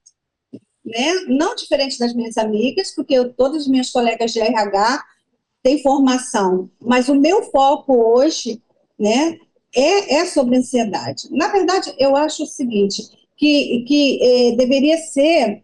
né? 0.89 1.13
não 1.27 1.55
diferente 1.55 1.97
das 1.99 2.13
minhas 2.13 2.37
amigas, 2.37 2.93
porque 2.93 3.13
eu, 3.13 3.33
todas 3.33 3.63
as 3.63 3.67
minhas 3.67 3.91
colegas 3.91 4.31
de 4.31 4.39
RH 4.39 5.03
têm 5.61 5.81
formação, 5.81 6.69
mas 6.81 7.09
o 7.09 7.15
meu 7.15 7.43
foco 7.51 7.93
hoje 7.93 8.61
né, 8.97 9.37
é, 9.75 10.15
é 10.15 10.25
sobre 10.25 10.57
ansiedade. 10.57 11.27
Na 11.31 11.49
verdade, 11.49 11.93
eu 11.97 12.15
acho 12.15 12.43
o 12.43 12.47
seguinte, 12.47 13.03
que, 13.37 13.85
que 13.87 14.19
eh, 14.21 14.55
deveria 14.55 14.97
ser 14.97 15.61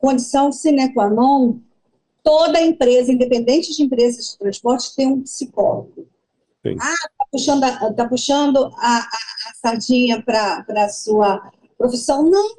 condição 0.00 0.52
sine 0.52 0.92
qua 0.92 1.08
non 1.08 1.60
toda 2.22 2.60
empresa, 2.60 3.12
independente 3.12 3.74
de 3.74 3.82
empresas 3.82 4.32
de 4.32 4.38
transporte, 4.38 4.94
ter 4.94 5.06
um 5.06 5.22
psicólogo. 5.22 6.06
Sim. 6.62 6.76
Ah, 6.80 6.92
está 6.92 7.24
puxando, 7.30 7.64
a, 7.64 7.92
tá 7.94 8.08
puxando 8.08 8.56
a, 8.76 8.98
a, 8.98 9.00
a 9.00 9.54
sardinha 9.60 10.22
para 10.22 10.64
a 10.68 10.88
sua 10.88 11.50
profissão. 11.78 12.28
Não, 12.28 12.56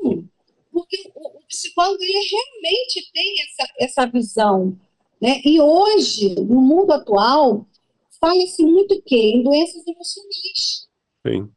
porque 0.72 1.12
o, 1.13 1.38
o 1.38 1.41
psicólogo 1.48 2.01
ele 2.01 2.13
realmente 2.13 3.12
tem 3.13 3.36
essa, 3.43 3.74
essa 3.79 4.05
visão. 4.12 4.77
Né? 5.22 5.41
E 5.43 5.60
hoje, 5.60 6.34
no 6.36 6.62
mundo 6.62 6.91
atual, 6.91 7.67
fala-se 8.19 8.63
muito 8.63 9.01
que 9.03 9.15
em 9.15 9.43
doenças 9.43 9.86
emocionais. 9.86 10.88
Sim. 11.27 11.50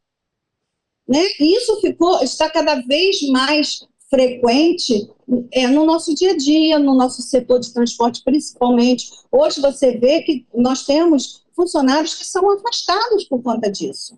Né? 1.07 1.21
Isso 1.39 1.79
ficou, 1.81 2.21
está 2.23 2.49
cada 2.49 2.75
vez 2.81 3.21
mais 3.29 3.87
frequente 4.13 5.09
é, 5.51 5.65
no 5.65 5.85
nosso 5.85 6.13
dia 6.13 6.33
a 6.33 6.37
dia, 6.37 6.77
no 6.77 6.93
nosso 6.93 7.23
setor 7.23 7.59
de 7.59 7.73
transporte, 7.73 8.21
principalmente. 8.23 9.09
Hoje 9.31 9.59
você 9.59 9.97
vê 9.97 10.21
que 10.21 10.45
nós 10.53 10.85
temos 10.85 11.43
funcionários 11.55 12.13
que 12.13 12.25
são 12.25 12.51
afastados 12.51 13.23
por 13.23 13.41
conta 13.41 13.71
disso. 13.71 14.15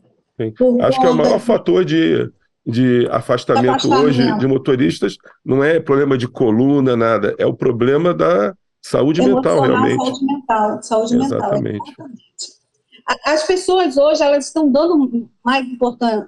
Por 0.58 0.82
Acho 0.82 0.98
conta 0.98 1.00
que 1.00 1.06
é 1.06 1.10
o 1.10 1.16
maior 1.16 1.40
de... 1.40 1.46
fator 1.46 1.86
de 1.86 2.30
de 2.68 3.08
afastamento, 3.12 3.70
afastamento, 3.70 4.06
hoje 4.08 4.38
de 4.40 4.48
motoristas 4.48 5.18
não 5.46 5.64
é 5.64 5.80
problema 5.80 6.18
de 6.18 6.28
coluna, 6.28 6.98
nada, 6.98 7.36
é 7.38 7.46
o 7.46 7.54
problema 7.54 8.12
da 8.12 8.56
saúde 8.82 9.22
mental, 9.22 9.62
realmente. 9.62 10.04
Saúde 10.04 10.26
mental, 10.26 10.82
saúde 10.82 11.16
Exatamente. 11.16 11.88
mental. 11.88 12.08
As 13.24 13.44
pessoas 13.44 13.98
hoje 13.98 14.24
elas 14.24 14.48
estão 14.48 14.72
dando 14.72 15.30
mais 15.44 15.64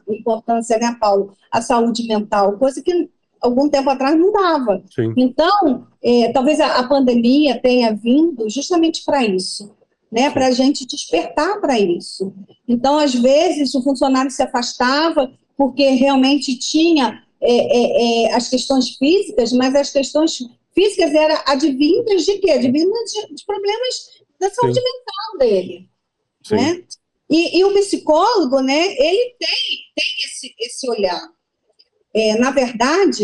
importância, 0.07 0.77
né, 0.77 0.95
Paulo, 0.99 1.33
à 1.51 1.59
saúde 1.59 2.07
mental, 2.07 2.53
coisa 2.59 2.83
que 2.83 3.09
algum 3.41 3.69
tempo 3.69 3.89
atrás 3.89 4.17
não 4.17 4.31
dava. 4.31 4.83
Sim. 4.93 5.13
Então, 5.15 5.87
é, 6.01 6.31
talvez 6.31 6.59
a, 6.59 6.79
a, 6.79 6.87
pandemia 6.87 7.59
tenha 7.61 7.93
vindo 7.93 8.49
justamente 8.49 9.03
para 9.05 9.25
isso, 9.25 9.71
né, 10.11 10.29
para 10.29 10.47
a 10.47 10.51
gente 10.51 10.85
despertar 10.85 11.59
para 11.59 11.79
isso. 11.79 12.33
Então, 12.67 12.97
às 12.97 13.13
vezes, 13.13 13.73
o 13.75 13.83
funcionário 13.83 14.31
se 14.31 14.41
afastava 14.41 15.31
porque 15.57 15.89
realmente 15.89 16.57
tinha 16.57 17.23
é, 17.41 17.51
é, 17.51 18.25
é, 18.25 18.33
as 18.33 18.49
questões 18.49 18.95
físicas, 18.95 19.51
mas 19.51 19.75
as 19.75 19.91
questões 19.91 20.39
físicas 20.73 21.13
eram 21.13 21.41
advindas 21.45 22.25
de 22.25 22.37
quê? 22.37 22.51
Advindas 22.51 23.11
de, 23.11 23.35
de 23.35 23.45
problemas 23.45 24.17
da 24.39 24.49
saúde 24.49 24.79
Sim. 24.79 24.85
mental 24.85 25.37
dele. 25.39 25.89
Sim. 26.43 26.55
Né? 26.55 26.83
E, 27.29 27.59
e, 27.59 27.65
o 27.65 27.73
psicólogo, 27.73 28.61
né, 28.61 28.85
ele 28.97 29.35
tem, 29.37 29.57
tem 29.95 30.05
esse, 30.25 30.55
esse 30.59 30.89
olhar. 30.89 31.21
É, 32.13 32.37
na 32.37 32.51
verdade, 32.51 33.23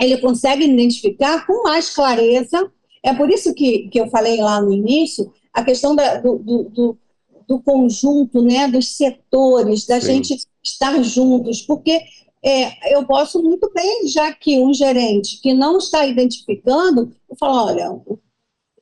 ele 0.00 0.18
consegue 0.18 0.64
identificar 0.64 1.46
com 1.46 1.64
mais 1.64 1.90
clareza, 1.90 2.70
é 3.02 3.14
por 3.14 3.30
isso 3.30 3.54
que, 3.54 3.88
que 3.88 4.00
eu 4.00 4.08
falei 4.08 4.40
lá 4.40 4.60
no 4.60 4.72
início, 4.72 5.32
a 5.52 5.62
questão 5.62 5.94
da, 5.94 6.16
do, 6.18 6.38
do, 6.38 6.98
do, 7.46 7.60
conjunto, 7.60 8.42
né, 8.42 8.68
dos 8.68 8.96
setores, 8.96 9.86
da 9.86 10.00
Sim. 10.00 10.06
gente 10.22 10.36
estar 10.62 11.02
juntos, 11.02 11.62
porque 11.62 12.00
é, 12.42 12.94
eu 12.94 13.04
posso 13.06 13.42
muito 13.42 13.70
bem, 13.74 14.06
já 14.08 14.32
que 14.32 14.60
um 14.60 14.72
gerente 14.72 15.40
que 15.40 15.52
não 15.52 15.78
está 15.78 16.06
identificando, 16.06 17.12
eu 17.28 17.36
falo, 17.36 17.66
olha, 17.66 17.90
o 17.92 18.18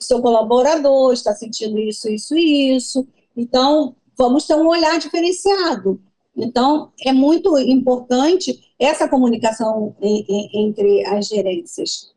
seu 0.01 0.21
colaborador 0.21 1.13
está 1.13 1.35
sentindo 1.35 1.79
isso, 1.79 2.09
isso 2.11 2.37
e 2.37 2.77
isso, 2.77 3.07
então 3.37 3.97
vamos 4.17 4.47
ter 4.47 4.55
um 4.55 4.69
olhar 4.69 4.99
diferenciado. 4.99 6.01
Então, 6.37 6.93
é 7.05 7.13
muito 7.13 7.57
importante 7.59 8.61
essa 8.79 9.09
comunicação 9.09 9.97
entre 10.01 11.05
as 11.07 11.29
gerências. 11.29 12.15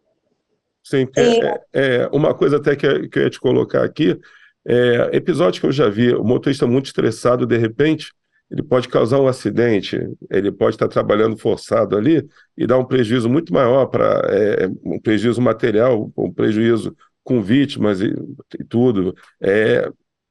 Sim, 0.83 1.07
é, 1.15 1.23
é, 1.23 1.61
é, 1.73 2.07
uma 2.11 2.33
coisa 2.33 2.57
até 2.57 2.75
que, 2.75 3.07
que 3.09 3.19
eu 3.19 3.23
ia 3.23 3.29
te 3.29 3.39
colocar 3.39 3.83
aqui, 3.83 4.19
é, 4.67 5.09
episódio 5.13 5.61
que 5.61 5.67
eu 5.67 5.71
já 5.71 5.89
vi, 5.89 6.13
o 6.13 6.23
motorista 6.23 6.67
muito 6.67 6.87
estressado, 6.87 7.45
de 7.45 7.57
repente, 7.57 8.11
ele 8.49 8.63
pode 8.63 8.87
causar 8.87 9.19
um 9.19 9.27
acidente, 9.27 9.99
ele 10.29 10.51
pode 10.51 10.75
estar 10.75 10.87
trabalhando 10.87 11.37
forçado 11.37 11.95
ali 11.95 12.27
e 12.57 12.65
dar 12.65 12.77
um 12.77 12.85
prejuízo 12.85 13.29
muito 13.29 13.53
maior 13.53 13.85
para 13.85 14.21
é, 14.27 14.67
um 14.83 14.99
prejuízo 14.99 15.39
material, 15.41 16.11
um 16.17 16.33
prejuízo 16.33 16.95
com 17.23 17.41
vítimas 17.41 18.01
e, 18.01 18.11
e 18.59 18.63
tudo. 18.63 19.15
É, 19.39 19.87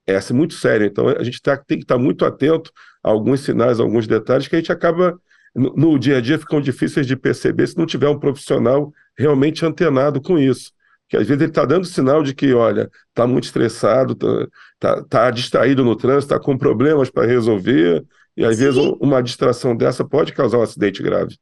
é 0.07 0.17
assim, 0.17 0.35
muito 0.35 0.55
sério. 0.55 0.87
Então 0.87 1.09
a 1.09 1.23
gente 1.23 1.41
tá, 1.41 1.57
tem 1.57 1.79
que 1.79 1.85
estar 1.85 1.99
muito 1.99 2.25
atento 2.25 2.73
a 3.03 3.11
alguns 3.11 3.41
sinais, 3.41 3.79
a 3.79 3.85
alguns 3.85 4.07
detalhes 4.09 4.49
que 4.49 4.57
a 4.57 4.59
gente 4.59 4.73
acaba 4.73 5.17
no, 5.55 5.75
no 5.75 5.99
dia 5.99 6.19
a 6.19 6.21
dia 6.21 6.39
ficam 6.39 6.61
difíceis 6.61 7.07
de 7.07 7.17
perceber 7.17 7.67
se 7.67 7.77
não 7.77 7.87
tiver 7.87 8.09
um 8.09 8.19
profissional 8.19 8.93
realmente 9.17 9.65
antenado 9.65 10.21
com 10.21 10.39
isso 10.39 10.73
que 11.09 11.17
às 11.17 11.27
vezes 11.27 11.41
ele 11.41 11.51
está 11.51 11.65
dando 11.65 11.87
sinal 11.87 12.23
de 12.23 12.35
que, 12.35 12.53
olha, 12.53 12.91
está 13.09 13.27
muito 13.27 13.45
estressado, 13.45 14.13
está 14.13 14.97
tá, 14.97 15.05
tá 15.05 15.31
distraído 15.31 15.83
no 15.83 15.97
trânsito, 15.97 16.35
está 16.35 16.39
com 16.39 16.57
problemas 16.59 17.09
para 17.09 17.27
resolver, 17.27 18.05
e 18.37 18.45
às 18.45 18.57
Sim. 18.57 18.65
vezes 18.65 18.97
uma 19.01 19.23
distração 19.23 19.75
dessa 19.75 20.05
pode 20.05 20.35
causar 20.35 20.59
um 20.59 20.63
acidente 20.63 21.03
grave. 21.03 21.37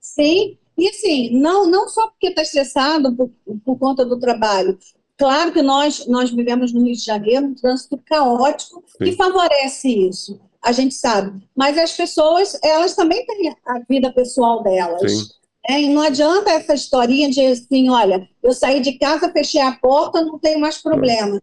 Sim, 0.00 0.58
e 0.76 0.88
assim, 0.88 1.40
não, 1.40 1.70
não 1.70 1.88
só 1.88 2.08
porque 2.08 2.28
está 2.28 2.42
estressado 2.42 3.14
por, 3.14 3.30
por 3.64 3.78
conta 3.78 4.04
do 4.04 4.18
trabalho. 4.18 4.76
Claro 5.16 5.52
que 5.52 5.62
nós, 5.62 6.06
nós 6.06 6.30
vivemos 6.30 6.72
no 6.72 6.82
Rio 6.82 6.94
de 6.94 7.04
Janeiro 7.04 7.46
um 7.46 7.54
trânsito 7.54 7.96
caótico 7.98 8.82
Sim. 8.86 9.04
que 9.04 9.12
favorece 9.12 9.88
isso, 9.88 10.40
a 10.62 10.72
gente 10.72 10.94
sabe. 10.94 11.42
Mas 11.56 11.78
as 11.78 11.92
pessoas, 11.92 12.58
elas 12.62 12.94
também 12.94 13.24
têm 13.26 13.54
a 13.66 13.80
vida 13.88 14.12
pessoal 14.12 14.62
delas. 14.62 15.10
Sim. 15.10 15.28
É, 15.68 15.80
e 15.80 15.88
não 15.88 16.02
adianta 16.02 16.50
essa 16.50 16.74
historinha 16.74 17.30
de 17.30 17.44
assim, 17.44 17.90
olha, 17.90 18.28
eu 18.42 18.52
saí 18.52 18.80
de 18.80 18.92
casa, 18.98 19.30
fechei 19.30 19.60
a 19.60 19.72
porta, 19.72 20.24
não 20.24 20.38
tenho 20.38 20.58
mais 20.58 20.78
problema. 20.78 21.40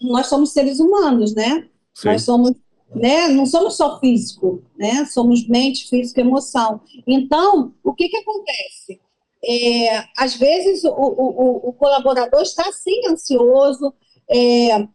Nós 0.00 0.26
somos 0.26 0.52
seres 0.52 0.78
humanos, 0.78 1.34
né? 1.34 1.68
Sim. 1.94 2.08
Nós 2.08 2.22
somos, 2.22 2.52
né? 2.94 3.28
Não 3.28 3.44
somos 3.44 3.76
só 3.76 3.98
físico, 3.98 4.62
né? 4.78 5.04
Somos 5.06 5.46
mente, 5.48 5.88
físico 5.88 6.20
e 6.20 6.22
emoção. 6.22 6.80
Então, 7.06 7.72
o 7.82 7.92
que 7.92 8.08
que 8.08 8.16
acontece? 8.18 9.00
É, 9.44 10.04
às 10.16 10.34
vezes 10.36 10.84
o, 10.84 10.90
o, 10.90 11.68
o, 11.68 11.72
colaborador 11.72 12.42
está 12.42 12.64
sim 12.72 13.06
ansioso, 13.08 13.92
é, 14.28 14.88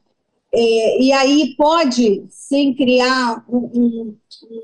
é, 0.54 1.02
e 1.02 1.12
aí 1.14 1.56
pode 1.56 2.26
sim 2.30 2.74
criar 2.74 3.46
um, 3.48 4.18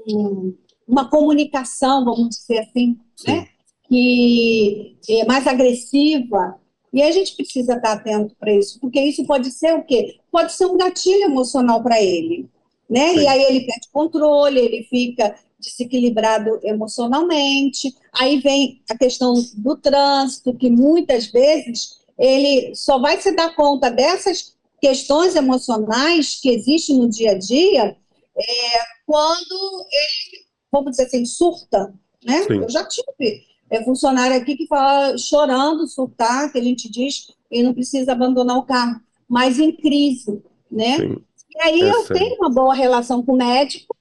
um, 0.08 0.53
uma 0.88 1.10
comunicação, 1.10 2.03
vamos 2.03 2.29
dizer 2.29 2.60
assim, 2.60 2.98
né? 3.25 3.48
que 3.88 4.98
é 5.10 5.25
mais 5.25 5.48
agressiva. 5.48 6.60
E 6.91 7.01
a 7.01 7.12
gente 7.12 7.36
precisa 7.36 7.75
estar 7.75 7.94
atento 7.94 8.36
para 8.39 8.53
isso, 8.53 8.79
porque 8.79 9.00
isso 9.00 9.25
pode 9.25 9.51
ser 9.51 9.74
o 9.75 9.84
quê? 9.84 10.20
Pode 10.32 10.53
ser 10.53 10.65
um 10.65 10.77
gatilho 10.77 11.25
emocional 11.25 11.82
para 11.84 12.01
ele. 12.01 12.50
Né? 12.89 13.15
E 13.15 13.27
aí 13.27 13.44
ele 13.44 13.65
perde 13.65 13.89
controle, 13.91 14.60
ele 14.60 14.84
fica 14.84 15.36
desequilibrado 15.60 16.60
emocionalmente. 16.63 17.94
Aí 18.13 18.39
vem 18.39 18.82
a 18.89 18.98
questão 18.98 19.34
do 19.56 19.75
trânsito, 19.75 20.56
que 20.56 20.70
muitas 20.70 21.27
vezes 21.27 21.98
ele 22.17 22.74
só 22.75 22.98
vai 23.00 23.20
se 23.22 23.32
dar 23.34 23.56
conta 23.56 23.91
dessas 23.91 24.57
questões 24.81 25.36
emocionais 25.36 26.39
que 26.41 26.50
existem 26.50 26.98
no 26.98 27.10
dia 27.10 27.31
a 27.31 27.38
dia 27.38 27.96
é, 28.38 28.79
quando 29.05 29.86
ele, 29.91 30.46
vamos 30.72 30.91
dizer 30.91 31.05
assim, 31.05 31.25
surta. 31.25 31.93
Né? 32.24 32.46
Eu 32.50 32.69
já 32.69 32.86
tive 32.86 33.48
é 33.69 33.84
funcionário 33.84 34.36
aqui 34.36 34.55
que 34.55 34.67
fala 34.67 35.17
chorando, 35.17 35.88
surtar, 35.88 36.51
que 36.51 36.57
a 36.57 36.63
gente 36.63 36.89
diz, 36.89 37.27
e 37.51 37.62
não 37.62 37.74
precisa 37.74 38.13
abandonar 38.13 38.57
o 38.57 38.63
carro, 38.63 39.01
mas 39.27 39.60
em 39.60 39.72
crise, 39.72 40.41
né? 40.72 40.98
Sim. 40.98 41.17
E 41.50 41.62
aí 41.62 41.81
é 41.81 41.89
eu 41.89 42.05
tenho 42.05 42.36
uma 42.36 42.50
boa 42.50 42.74
relação 42.74 43.22
com 43.22 43.34
o 43.34 43.38
médico, 43.38 43.96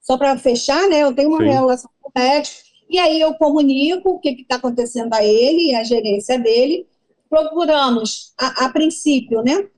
só 0.00 0.18
para 0.18 0.36
fechar, 0.36 0.88
né? 0.88 1.00
Eu 1.00 1.14
tenho 1.14 1.28
uma 1.28 1.42
relação 1.42 1.90
com 2.00 2.08
o 2.08 2.12
médico, 2.14 2.56
e 2.90 2.98
aí 2.98 3.20
eu 3.20 3.34
comunico 3.34 4.10
o 4.10 4.18
que 4.18 4.30
está 4.30 4.56
acontecendo 4.56 5.14
a 5.14 5.24
ele 5.24 5.70
e 5.70 5.74
a 5.74 5.84
gerência 5.84 6.38
dele. 6.38 6.86
Procuramos, 7.30 8.32
a, 8.38 8.66
a 8.66 8.68
princípio, 8.68 9.42
né? 9.42 9.68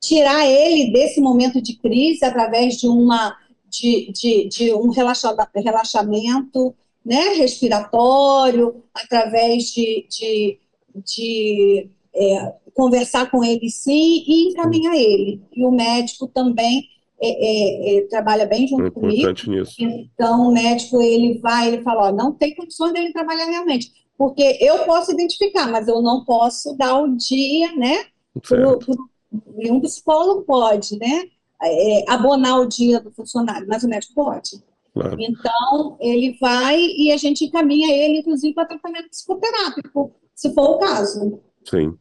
Tirar 0.00 0.46
ele 0.46 0.92
desse 0.92 1.20
momento 1.20 1.60
de 1.60 1.76
crise 1.76 2.24
através 2.24 2.76
de 2.76 2.88
uma 2.88 3.36
de, 3.68 4.10
de, 4.12 4.48
de 4.48 4.74
um 4.74 4.90
relaxamento 4.90 6.74
né, 7.04 7.34
respiratório, 7.34 8.82
através 8.92 9.64
de, 9.66 10.06
de, 10.10 10.58
de 11.04 11.88
é, 12.14 12.54
conversar 12.74 13.30
com 13.30 13.44
ele 13.44 13.70
sim 13.70 14.24
e 14.26 14.48
encaminhar 14.48 14.96
ele. 14.96 15.40
E 15.54 15.64
o 15.64 15.70
médico 15.70 16.26
também 16.26 16.84
é, 17.20 17.28
é, 17.28 17.98
é 17.98 18.00
trabalha 18.02 18.46
bem 18.46 18.66
junto 18.66 18.86
é 18.86 18.90
comigo. 18.90 19.32
Nisso. 19.46 19.76
Então, 19.78 20.48
o 20.48 20.52
médico 20.52 21.00
ele 21.00 21.38
vai, 21.38 21.68
ele 21.68 21.82
fala, 21.82 22.08
ó, 22.08 22.12
não 22.12 22.32
tem 22.32 22.54
condições 22.54 22.92
dele 22.92 23.12
trabalhar 23.12 23.46
realmente, 23.46 23.92
porque 24.18 24.58
eu 24.60 24.80
posso 24.80 25.12
identificar, 25.12 25.70
mas 25.70 25.88
eu 25.88 26.02
não 26.02 26.24
posso 26.24 26.76
dar 26.76 26.98
o 26.98 27.16
dia, 27.16 27.74
né? 27.76 28.06
Pro, 28.42 28.78
pro, 28.78 29.10
um 29.32 29.80
psicólogo 29.80 30.42
pode, 30.42 30.98
né? 30.98 31.24
É, 31.62 32.10
abonar 32.10 32.58
o 32.60 32.66
dia 32.66 33.00
do 33.00 33.10
funcionário, 33.10 33.66
mas 33.68 33.84
o 33.84 33.88
médico 33.88 34.14
pode. 34.14 34.62
Claro. 34.92 35.16
Então, 35.20 35.96
ele 36.00 36.36
vai 36.40 36.78
e 36.78 37.12
a 37.12 37.16
gente 37.16 37.44
encaminha 37.44 37.94
ele, 37.94 38.20
inclusive, 38.20 38.54
para 38.54 38.66
tratamento 38.66 39.10
psicoterápico, 39.10 40.12
se 40.34 40.52
for 40.54 40.70
o 40.70 40.78
caso. 40.78 41.40
Sim. 41.64 41.94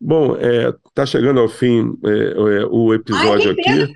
Bom, 0.00 0.36
está 0.36 0.46
é, 0.46 0.74
tá 0.94 1.06
chegando 1.06 1.40
ao 1.40 1.48
fim 1.48 1.96
é, 2.04 2.10
é, 2.10 2.66
o 2.66 2.92
episódio 2.92 3.54
Ai, 3.56 3.82
aqui. 3.84 3.94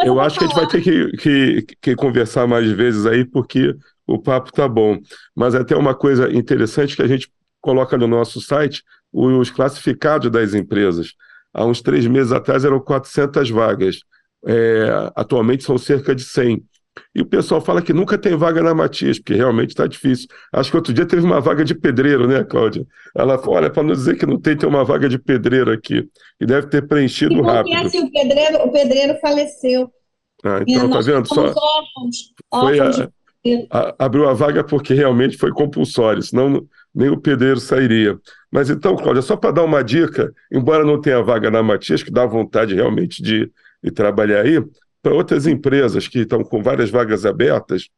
Eu, 0.00 0.06
eu 0.06 0.20
acho 0.20 0.38
que 0.38 0.44
a 0.44 0.48
gente 0.48 0.56
vai 0.56 0.66
ter 0.66 0.82
que, 0.82 1.16
que, 1.16 1.76
que, 1.80 1.94
conversar 1.94 2.46
mais 2.46 2.68
vezes 2.72 3.06
aí, 3.06 3.24
porque 3.24 3.74
o 4.06 4.18
papo 4.18 4.50
tá 4.52 4.66
bom. 4.66 4.98
Mas 5.34 5.54
até 5.54 5.76
uma 5.76 5.94
coisa 5.94 6.32
interessante 6.32 6.96
que 6.96 7.02
a 7.02 7.06
gente 7.06 7.30
coloca 7.60 7.96
no 7.96 8.08
nosso 8.08 8.40
site, 8.40 8.82
os 9.12 9.50
classificados 9.50 10.30
das 10.30 10.54
empresas. 10.54 11.14
Há 11.54 11.64
uns 11.64 11.80
três 11.80 12.06
meses 12.06 12.32
atrás 12.32 12.64
eram 12.64 12.80
400 12.80 13.48
vagas. 13.50 13.98
É, 14.46 15.10
atualmente 15.14 15.64
são 15.64 15.78
cerca 15.78 16.14
de 16.14 16.24
100. 16.24 16.62
E 17.14 17.22
o 17.22 17.26
pessoal 17.26 17.60
fala 17.60 17.82
que 17.82 17.92
nunca 17.92 18.18
tem 18.18 18.36
vaga 18.36 18.62
na 18.62 18.74
Matias, 18.74 19.18
porque 19.18 19.34
realmente 19.34 19.70
está 19.70 19.86
difícil. 19.86 20.28
Acho 20.52 20.70
que 20.70 20.76
outro 20.76 20.92
dia 20.92 21.06
teve 21.06 21.24
uma 21.24 21.40
vaga 21.40 21.64
de 21.64 21.74
pedreiro, 21.74 22.26
né, 22.26 22.44
Cláudia? 22.44 22.86
Ela 23.16 23.38
falou: 23.38 23.56
olha, 23.56 23.70
para 23.70 23.82
não 23.82 23.92
dizer 23.92 24.16
que 24.16 24.26
não 24.26 24.38
tem, 24.38 24.56
tem 24.56 24.68
uma 24.68 24.84
vaga 24.84 25.08
de 25.08 25.18
pedreiro 25.18 25.72
aqui. 25.72 26.08
E 26.40 26.46
deve 26.46 26.68
ter 26.68 26.86
preenchido 26.86 27.34
e 27.34 27.40
rápido. 27.40 27.76
Assim, 27.76 28.04
o 28.04 28.10
pedreiro, 28.10 28.58
o 28.58 28.72
pedreiro 28.72 29.18
faleceu. 29.20 29.90
Ah, 30.44 30.60
então, 30.66 30.90
tá 30.90 31.00
vendo? 31.00 31.26
Só 31.26 31.46
órfãos, 31.46 32.34
foi 32.50 32.80
a, 32.80 33.08
a, 33.70 34.04
abriu 34.04 34.28
a 34.28 34.34
vaga 34.34 34.64
porque 34.64 34.94
realmente 34.94 35.36
foi 35.36 35.50
compulsório, 35.50 36.22
senão 36.22 36.66
nem 36.94 37.08
o 37.08 37.18
pedreiro 37.18 37.58
sairia. 37.58 38.18
Mas 38.50 38.70
então, 38.70 38.96
Cláudia, 38.96 39.22
só 39.22 39.36
para 39.36 39.50
dar 39.50 39.64
uma 39.64 39.82
dica, 39.82 40.32
embora 40.52 40.84
não 40.84 41.00
tenha 41.00 41.22
vaga 41.22 41.50
na 41.50 41.62
Matias, 41.62 42.02
que 42.02 42.10
dá 42.10 42.24
vontade 42.24 42.74
realmente 42.74 43.22
de, 43.22 43.50
de 43.82 43.90
trabalhar 43.90 44.42
aí, 44.42 44.62
para 45.02 45.12
outras 45.12 45.46
empresas 45.46 46.06
que 46.06 46.20
estão 46.20 46.42
com 46.44 46.62
várias 46.62 46.88
vagas 46.88 47.26
abertas, 47.26 47.88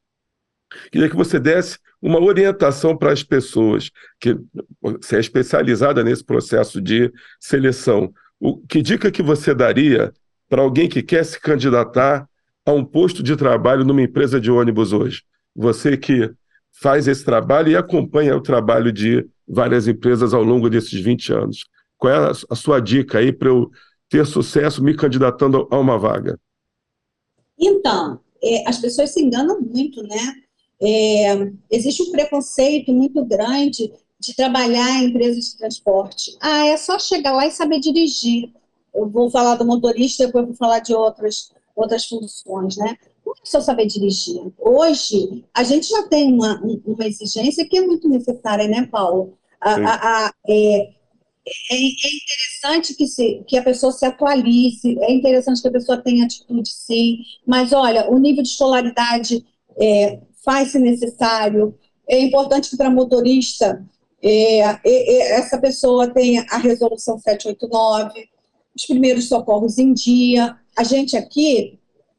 queria 0.90 1.08
que 1.08 1.16
você 1.16 1.38
desse 1.38 1.78
uma 2.00 2.20
orientação 2.20 2.96
para 2.96 3.12
as 3.12 3.22
pessoas 3.22 3.90
que 4.18 4.36
você 4.80 5.16
é 5.16 5.20
especializada 5.20 6.02
nesse 6.02 6.24
processo 6.24 6.80
de 6.80 7.12
seleção. 7.40 8.12
O, 8.40 8.58
que 8.58 8.82
dica 8.82 9.10
que 9.10 9.22
você 9.22 9.54
daria 9.54 10.12
para 10.48 10.62
alguém 10.62 10.88
que 10.88 11.02
quer 11.02 11.24
se 11.24 11.40
candidatar 11.40 12.28
a 12.64 12.72
um 12.72 12.84
posto 12.84 13.22
de 13.22 13.36
trabalho 13.36 13.84
numa 13.84 14.02
empresa 14.02 14.40
de 14.40 14.50
ônibus 14.50 14.92
hoje? 14.92 15.22
Você 15.54 15.96
que 15.96 16.30
faz 16.80 17.08
esse 17.08 17.24
trabalho 17.24 17.70
e 17.70 17.76
acompanha 17.76 18.36
o 18.36 18.42
trabalho 18.42 18.92
de 18.92 19.26
várias 19.48 19.88
empresas 19.88 20.34
ao 20.34 20.42
longo 20.42 20.68
desses 20.68 21.00
20 21.00 21.32
anos. 21.32 21.64
Qual 21.96 22.12
é 22.12 22.32
a 22.50 22.54
sua 22.54 22.80
dica 22.80 23.18
aí 23.18 23.32
para 23.32 23.48
eu 23.48 23.70
ter 24.08 24.26
sucesso 24.26 24.82
me 24.82 24.94
candidatando 24.94 25.66
a 25.70 25.78
uma 25.78 25.98
vaga? 25.98 26.38
Então, 27.58 28.20
é, 28.42 28.68
as 28.68 28.78
pessoas 28.78 29.10
se 29.10 29.22
enganam 29.22 29.60
muito, 29.60 30.02
né? 30.02 30.34
É, 30.80 31.50
existe 31.70 32.02
um 32.02 32.12
preconceito 32.12 32.92
muito 32.92 33.24
grande 33.24 33.90
de 34.20 34.34
trabalhar 34.34 35.02
em 35.02 35.06
empresas 35.06 35.52
de 35.52 35.56
transporte. 35.58 36.36
Ah, 36.40 36.66
é 36.66 36.76
só 36.76 36.98
chegar 36.98 37.32
lá 37.32 37.46
e 37.46 37.50
saber 37.50 37.80
dirigir. 37.80 38.52
Eu 38.94 39.08
vou 39.08 39.30
falar 39.30 39.56
do 39.56 39.64
motorista, 39.64 40.26
depois 40.26 40.46
vou 40.46 40.54
falar 40.54 40.80
de 40.80 40.94
outras, 40.94 41.50
outras 41.74 42.06
funções, 42.06 42.76
né? 42.76 42.96
É 43.26 43.32
só 43.44 43.60
saber 43.60 43.86
dirigir. 43.86 44.40
Hoje, 44.58 45.44
a 45.52 45.62
gente 45.64 45.88
já 45.88 46.04
tem 46.04 46.32
uma, 46.32 46.60
uma 46.84 47.06
exigência 47.06 47.66
que 47.68 47.78
é 47.78 47.80
muito 47.80 48.08
necessária, 48.08 48.68
né, 48.68 48.86
Paulo? 48.86 49.36
A, 49.60 49.74
a, 49.74 50.26
a, 50.26 50.34
é, 50.48 50.96
é, 51.48 51.74
é, 51.74 51.78
interessante 51.78 52.94
que, 52.94 53.06
se, 53.06 53.42
que 53.46 53.56
a 53.56 53.62
pessoa 53.62 53.92
se 53.92 54.04
atualize, 54.04 54.98
é 55.00 55.12
interessante 55.12 55.62
que 55.62 55.68
a 55.68 55.72
pessoa 55.72 55.98
tenha 55.98 56.24
atitude, 56.24 56.68
sim, 56.68 57.18
mas 57.46 57.72
olha, 57.72 58.10
o 58.10 58.18
nível 58.18 58.42
de 58.42 58.48
escolaridade 58.48 59.44
é, 59.80 60.20
faz-se 60.44 60.78
necessário. 60.78 61.76
É 62.08 62.18
importante 62.20 62.70
que 62.70 62.76
para 62.76 62.90
motorista 62.90 63.84
é, 64.22 64.60
é, 64.60 64.78
é, 64.84 65.38
essa 65.38 65.58
pessoa 65.58 66.08
tem 66.08 66.38
a 66.38 66.58
resolução 66.58 67.18
789, 67.18 68.28
os 68.74 68.86
primeiros 68.86 69.28
socorros 69.28 69.78
em 69.78 69.92
dia. 69.92 70.56
A 70.76 70.82
gente 70.82 71.16
aqui 71.16 71.78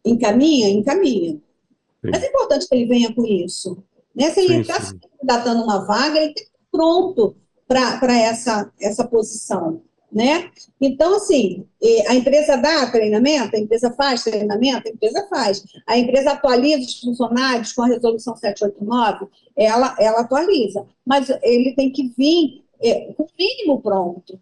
encaminha, 0.10 0.70
encaminha. 0.70 1.34
Sim. 1.34 2.12
Mas 2.12 2.24
é 2.24 2.28
importante 2.28 2.68
que 2.68 2.76
ele 2.76 2.86
venha 2.86 3.14
com 3.14 3.26
isso. 3.26 3.78
Né? 4.16 4.32
Se 4.32 4.42
ele 4.42 4.62
está 4.62 4.80
se 4.82 4.98
candidatando 4.98 5.64
uma 5.64 5.86
vaga, 5.86 6.18
ele 6.18 6.34
tem 6.34 6.44
que 6.44 6.50
estar 6.50 6.68
pronto 6.72 7.36
para 7.68 8.18
essa, 8.18 8.72
essa 8.80 9.06
posição 9.06 9.82
né? 10.12 10.50
Então, 10.80 11.18
assim, 11.18 11.66
a 12.08 12.16
empresa 12.16 12.56
dá 12.56 12.90
treinamento, 12.90 13.56
a 13.56 13.60
empresa 13.60 13.92
faz 13.92 14.24
treinamento, 14.24 14.88
a 14.88 14.92
empresa 14.92 15.28
faz. 15.30 15.64
A 15.86 15.98
empresa 15.98 16.32
atualiza 16.32 16.86
os 16.86 17.00
funcionários 17.02 17.74
com 17.74 17.84
a 17.84 17.88
resolução 17.88 18.36
789, 18.36 19.28
ela, 19.56 19.96
ela 20.00 20.22
atualiza. 20.22 20.86
Mas 21.06 21.30
ele 21.42 21.74
tem 21.76 21.92
que 21.92 22.14
vir 22.18 22.64
é, 22.82 23.14
com 23.14 23.24
o 23.24 23.30
mínimo 23.38 23.82
pronto. 23.82 24.40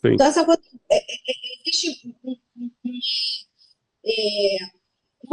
Sim. 0.00 0.14
Então, 0.14 0.26
essa 0.26 0.44
coisa, 0.44 0.60
é, 0.90 0.96
é, 0.96 1.00
é 1.00 1.68
existe 1.68 2.14
é, 4.04 4.56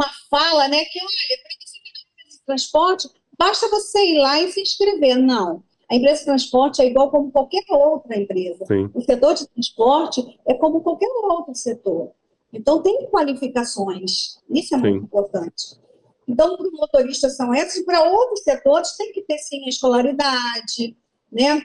uma 0.00 0.10
fala, 0.30 0.68
né, 0.68 0.84
que, 0.84 0.98
olha, 0.98 1.42
para 1.42 1.52
você 1.60 1.78
ter 1.78 1.90
uma 1.90 2.12
empresa 2.12 2.38
de 2.38 2.44
transporte, 2.46 3.08
basta 3.38 3.68
você 3.68 3.98
ir 4.06 4.18
lá 4.18 4.40
e 4.40 4.50
se 4.50 4.60
inscrever. 4.62 5.18
Não. 5.18 5.62
A 5.90 5.96
empresa 5.96 6.20
de 6.20 6.24
transporte 6.26 6.80
é 6.80 6.86
igual 6.86 7.10
como 7.10 7.30
qualquer 7.30 7.64
outra 7.68 8.16
empresa. 8.16 8.64
Sim. 8.64 8.90
O 8.94 9.02
setor 9.02 9.34
de 9.34 9.46
transporte 9.48 10.40
é 10.46 10.54
como 10.54 10.80
qualquer 10.80 11.10
outro 11.24 11.54
setor. 11.54 12.12
Então, 12.52 12.82
tem 12.82 13.06
qualificações. 13.10 14.38
Isso 14.48 14.74
é 14.74 14.78
sim. 14.78 14.82
muito 14.82 15.04
importante. 15.04 15.78
Então, 16.26 16.56
para 16.56 16.68
o 16.68 16.72
motorista 16.72 17.28
são 17.28 17.52
essas, 17.52 17.84
para 17.84 18.04
outros 18.04 18.42
setores 18.42 18.96
tem 18.96 19.12
que 19.12 19.22
ter 19.22 19.38
sim 19.38 19.64
a 19.64 19.68
escolaridade, 19.68 20.96
né? 21.30 21.60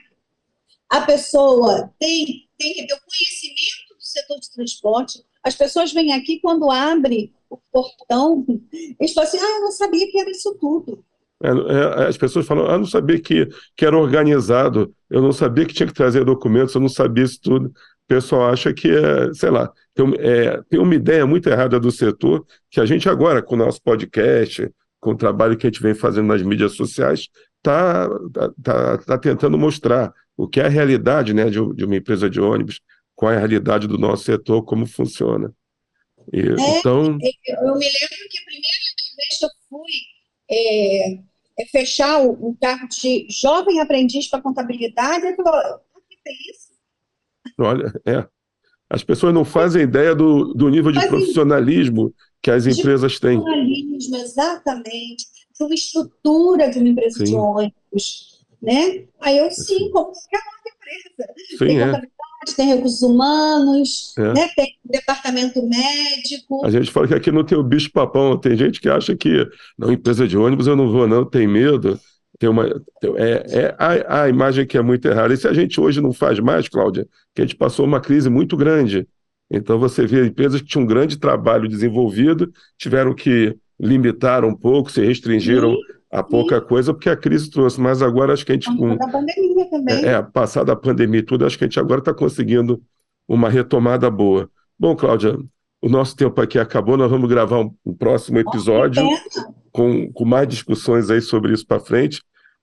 A 0.88 1.02
pessoa 1.02 1.92
tem, 1.98 2.48
tem 2.58 2.74
que 2.74 2.86
ter 2.86 2.94
o 2.94 3.00
conhecimento 3.00 3.94
do 3.96 4.02
setor 4.02 4.40
de 4.40 4.50
transporte. 4.50 5.24
As 5.42 5.54
pessoas 5.54 5.92
vêm 5.92 6.12
aqui 6.12 6.40
quando 6.40 6.70
abre 6.70 7.32
o 7.50 7.58
portão, 7.72 8.44
eles 9.00 9.12
falam 9.12 9.28
assim, 9.28 9.38
ah, 9.38 9.56
eu 9.56 9.60
não 9.62 9.72
sabia 9.72 10.10
que 10.10 10.20
era 10.20 10.30
isso 10.30 10.56
tudo. 10.60 11.04
É, 11.42 11.48
é, 11.48 12.08
as 12.08 12.16
pessoas 12.16 12.46
falam, 12.46 12.66
ah, 12.66 12.78
não 12.78 12.86
sabia 12.86 13.20
que, 13.20 13.48
que 13.76 13.84
era 13.84 13.96
organizado, 13.96 14.94
eu 15.10 15.20
não 15.20 15.32
sabia 15.32 15.66
que 15.66 15.74
tinha 15.74 15.86
que 15.86 15.92
trazer 15.92 16.24
documentos, 16.24 16.74
eu 16.74 16.80
não 16.80 16.88
sabia 16.88 17.24
isso 17.24 17.40
tudo. 17.40 17.66
O 17.68 18.08
pessoal 18.08 18.50
acha 18.50 18.72
que 18.72 18.88
é, 18.88 19.34
sei 19.34 19.50
lá, 19.50 19.70
tem, 19.94 20.14
é, 20.18 20.62
tem 20.68 20.78
uma 20.78 20.94
ideia 20.94 21.26
muito 21.26 21.48
errada 21.48 21.78
do 21.78 21.90
setor, 21.90 22.46
que 22.70 22.80
a 22.80 22.86
gente 22.86 23.08
agora, 23.08 23.42
com 23.42 23.54
o 23.54 23.58
nosso 23.58 23.82
podcast, 23.82 24.70
com 25.00 25.10
o 25.10 25.16
trabalho 25.16 25.56
que 25.56 25.66
a 25.66 25.70
gente 25.70 25.82
vem 25.82 25.94
fazendo 25.94 26.26
nas 26.26 26.42
mídias 26.42 26.72
sociais, 26.72 27.28
está 27.58 28.08
tá, 28.32 28.52
tá, 28.62 28.98
tá, 28.98 29.18
tentando 29.18 29.58
mostrar 29.58 30.12
o 30.36 30.46
que 30.48 30.60
é 30.60 30.66
a 30.66 30.68
realidade 30.68 31.34
né, 31.34 31.50
de, 31.50 31.58
de, 31.74 31.84
uma 31.84 31.96
empresa 31.96 32.30
de 32.30 32.40
ônibus, 32.40 32.80
qual 33.14 33.32
é 33.32 33.36
a 33.36 33.38
realidade 33.38 33.86
do 33.86 33.98
nosso 33.98 34.24
setor, 34.24 34.62
como 34.62 34.86
funciona. 34.86 35.52
E, 36.32 36.40
é, 36.40 36.78
então... 36.78 37.00
Eu 37.02 37.74
me 37.76 37.86
lembro 37.86 38.28
que 38.30 38.38
a 38.38 38.44
primeira 38.44 38.78
vez 39.16 39.38
que 39.38 39.44
eu 39.44 39.50
fui 39.68 39.92
é, 40.50 41.14
é 41.58 41.66
fechar 41.70 42.22
o, 42.22 42.32
o, 42.32 42.56
cargo 42.60 42.88
de 42.88 43.26
jovem 43.30 43.80
aprendiz 43.80 44.28
para 44.28 44.42
contabilidade. 44.42 45.26
Ele 45.26 45.36
falou, 45.36 45.80
o 45.94 46.00
que 46.08 46.16
é 46.26 46.32
isso? 46.50 46.72
Olha, 47.58 47.92
é. 48.06 48.26
As 48.88 49.02
pessoas 49.02 49.34
não 49.34 49.44
fazem 49.44 49.82
ideia 49.82 50.14
do, 50.14 50.54
do 50.54 50.68
nível 50.68 50.92
de 50.92 51.06
profissionalismo 51.08 52.14
que 52.40 52.50
as 52.50 52.66
empresas 52.66 53.18
têm. 53.18 53.40
Profissionalismo, 53.40 54.16
exatamente. 54.16 55.26
De 55.58 55.64
uma 55.64 55.74
estrutura 55.74 56.70
de 56.70 56.78
uma 56.78 56.88
empresa 56.88 57.18
sim. 57.18 57.24
de 57.24 57.34
ônibus. 57.34 58.44
Né? 58.62 59.06
Aí 59.20 59.38
eu, 59.38 59.50
sim, 59.50 59.90
como 59.90 60.12
qualquer 60.12 60.40
outra 60.56 60.72
empresa. 60.74 61.34
Sim, 61.58 61.78
é 61.78 62.15
tem 62.54 62.74
recursos 62.74 63.02
humanos, 63.02 64.14
é. 64.18 64.32
né, 64.32 64.48
tem 64.54 64.76
departamento 64.84 65.66
médico. 65.66 66.64
A 66.64 66.70
gente 66.70 66.90
fala 66.90 67.08
que 67.08 67.14
aqui 67.14 67.32
não 67.32 67.44
tem 67.44 67.56
o 67.56 67.62
bicho 67.62 67.90
papão, 67.90 68.38
tem 68.38 68.56
gente 68.56 68.80
que 68.80 68.88
acha 68.88 69.16
que 69.16 69.48
não, 69.78 69.92
empresa 69.92 70.28
de 70.28 70.36
ônibus 70.36 70.66
eu 70.66 70.76
não 70.76 70.90
vou 70.90 71.08
não, 71.08 71.24
tem 71.24 71.46
medo. 71.46 71.98
Tem 72.38 72.50
uma, 72.50 72.66
é, 72.66 73.46
é 73.48 73.76
a, 73.78 74.22
a 74.22 74.28
imagem 74.28 74.66
que 74.66 74.76
é 74.76 74.82
muito 74.82 75.08
errada. 75.08 75.32
E 75.32 75.36
se 75.36 75.48
a 75.48 75.54
gente 75.54 75.80
hoje 75.80 76.00
não 76.00 76.12
faz 76.12 76.38
mais, 76.38 76.68
Cláudia, 76.68 77.08
que 77.34 77.40
a 77.40 77.44
gente 77.44 77.56
passou 77.56 77.86
uma 77.86 78.00
crise 78.00 78.28
muito 78.28 78.56
grande. 78.56 79.08
Então 79.50 79.78
você 79.78 80.06
vê 80.06 80.26
empresas 80.26 80.60
que 80.60 80.66
tinham 80.66 80.84
um 80.84 80.86
grande 80.86 81.18
trabalho 81.18 81.68
desenvolvido, 81.68 82.52
tiveram 82.76 83.14
que 83.14 83.56
limitar 83.80 84.44
um 84.44 84.54
pouco, 84.54 84.90
se 84.90 85.00
restringiram 85.00 85.74
Sim 85.74 85.95
a 86.16 86.22
pouca 86.22 86.62
coisa, 86.62 86.94
porque 86.94 87.10
a 87.10 87.16
crise 87.16 87.50
trouxe, 87.50 87.78
mas 87.78 88.00
agora 88.00 88.32
acho 88.32 88.46
que 88.46 88.50
a 88.50 88.54
gente. 88.54 88.74
Com, 88.74 88.96
da 88.96 89.06
pandemia 89.06 89.68
também. 89.68 90.04
É, 90.06 90.22
passada 90.22 90.72
a 90.72 90.76
pandemia 90.76 91.20
e 91.20 91.22
tudo, 91.22 91.44
acho 91.44 91.58
que 91.58 91.64
a 91.64 91.66
gente 91.66 91.78
agora 91.78 91.98
está 91.98 92.14
conseguindo 92.14 92.82
uma 93.28 93.50
retomada 93.50 94.10
boa. 94.10 94.48
Bom, 94.78 94.96
Cláudia, 94.96 95.38
o 95.82 95.90
nosso 95.90 96.16
tempo 96.16 96.40
aqui 96.40 96.58
acabou, 96.58 96.96
nós 96.96 97.10
vamos 97.10 97.28
gravar 97.28 97.60
um, 97.60 97.70
um 97.84 97.92
próximo 97.92 98.38
episódio 98.38 99.02
com, 99.70 100.10
com 100.10 100.24
mais 100.24 100.48
discussões 100.48 101.10
aí 101.10 101.20
sobre 101.20 101.52
isso 101.52 101.66
para 101.66 101.80
frente. 101.80 102.22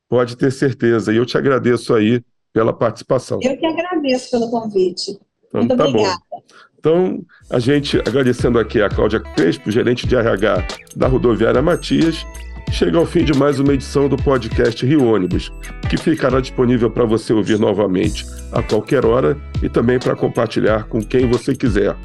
Pode 0.10 0.36
ter 0.36 0.52
certeza. 0.52 1.14
E 1.14 1.18
eu 1.18 1.26
te 1.26 1.38
agradeço 1.38 1.94
aí 1.94 2.24
pela 2.52 2.74
participação. 2.74 3.40
Eu 3.40 3.56
que 3.56 3.66
agradeço 3.68 4.32
pelo 4.32 4.50
convite. 4.50 5.12
Então, 5.48 5.62
Muito 5.62 5.78
tá 5.78 5.86
obrigada. 5.86 6.18
Bom. 6.32 6.42
Então, 6.80 7.26
a 7.52 7.60
gente 7.60 8.00
agradecendo 8.00 8.58
aqui 8.58 8.82
a 8.82 8.90
Cláudia 8.90 9.20
Crespo, 9.20 9.70
gerente 9.70 10.08
de 10.08 10.16
RH 10.16 10.68
da 10.96 11.08
Rodoviária 11.08 11.62
Matias, 11.62 12.26
chega 12.74 12.98
ao 12.98 13.06
fim 13.06 13.24
de 13.24 13.38
mais 13.38 13.60
uma 13.60 13.76
edição 13.76 14.10
do 14.10 14.18
podcast 14.18 14.84
Rio 14.84 15.06
Ônibus, 15.06 15.52
que 15.88 15.96
ficará 15.96 16.42
disponível 16.42 16.90
para 16.90 17.06
você 17.06 17.32
ouvir 17.32 17.60
novamente 17.60 18.26
a 18.52 18.64
qualquer 18.64 19.06
hora 19.06 19.38
e 19.62 19.70
também 19.70 20.00
para 20.00 20.16
compartilhar 20.16 20.86
com 20.86 21.00
quem 21.00 21.30
você 21.30 21.56
quiser. 21.56 21.96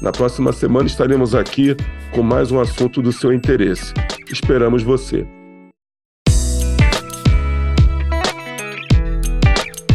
Na 0.00 0.12
próxima 0.12 0.52
semana 0.52 0.86
estaremos 0.86 1.34
aqui 1.34 1.76
com 2.12 2.22
mais 2.22 2.52
um 2.52 2.60
assunto 2.60 3.02
do 3.02 3.12
seu 3.12 3.32
interesse. 3.32 3.92
Esperamos 4.30 4.84
você. 4.84 5.26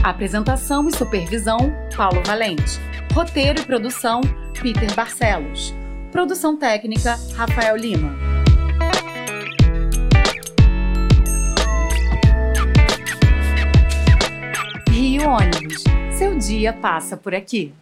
Apresentação 0.03 0.89
e 0.89 0.95
supervisão: 0.95 1.57
Paulo 1.95 2.21
Valente. 2.25 2.81
Roteiro 3.13 3.61
e 3.61 3.65
produção: 3.65 4.19
Peter 4.61 4.93
Barcelos. 4.93 5.73
Produção 6.11 6.57
técnica: 6.57 7.17
Rafael 7.33 7.77
Lima. 7.77 8.26
Ônibus. 15.27 15.83
Seu 16.17 16.37
dia 16.37 16.71
passa 16.71 17.17
por 17.17 17.35
aqui. 17.35 17.73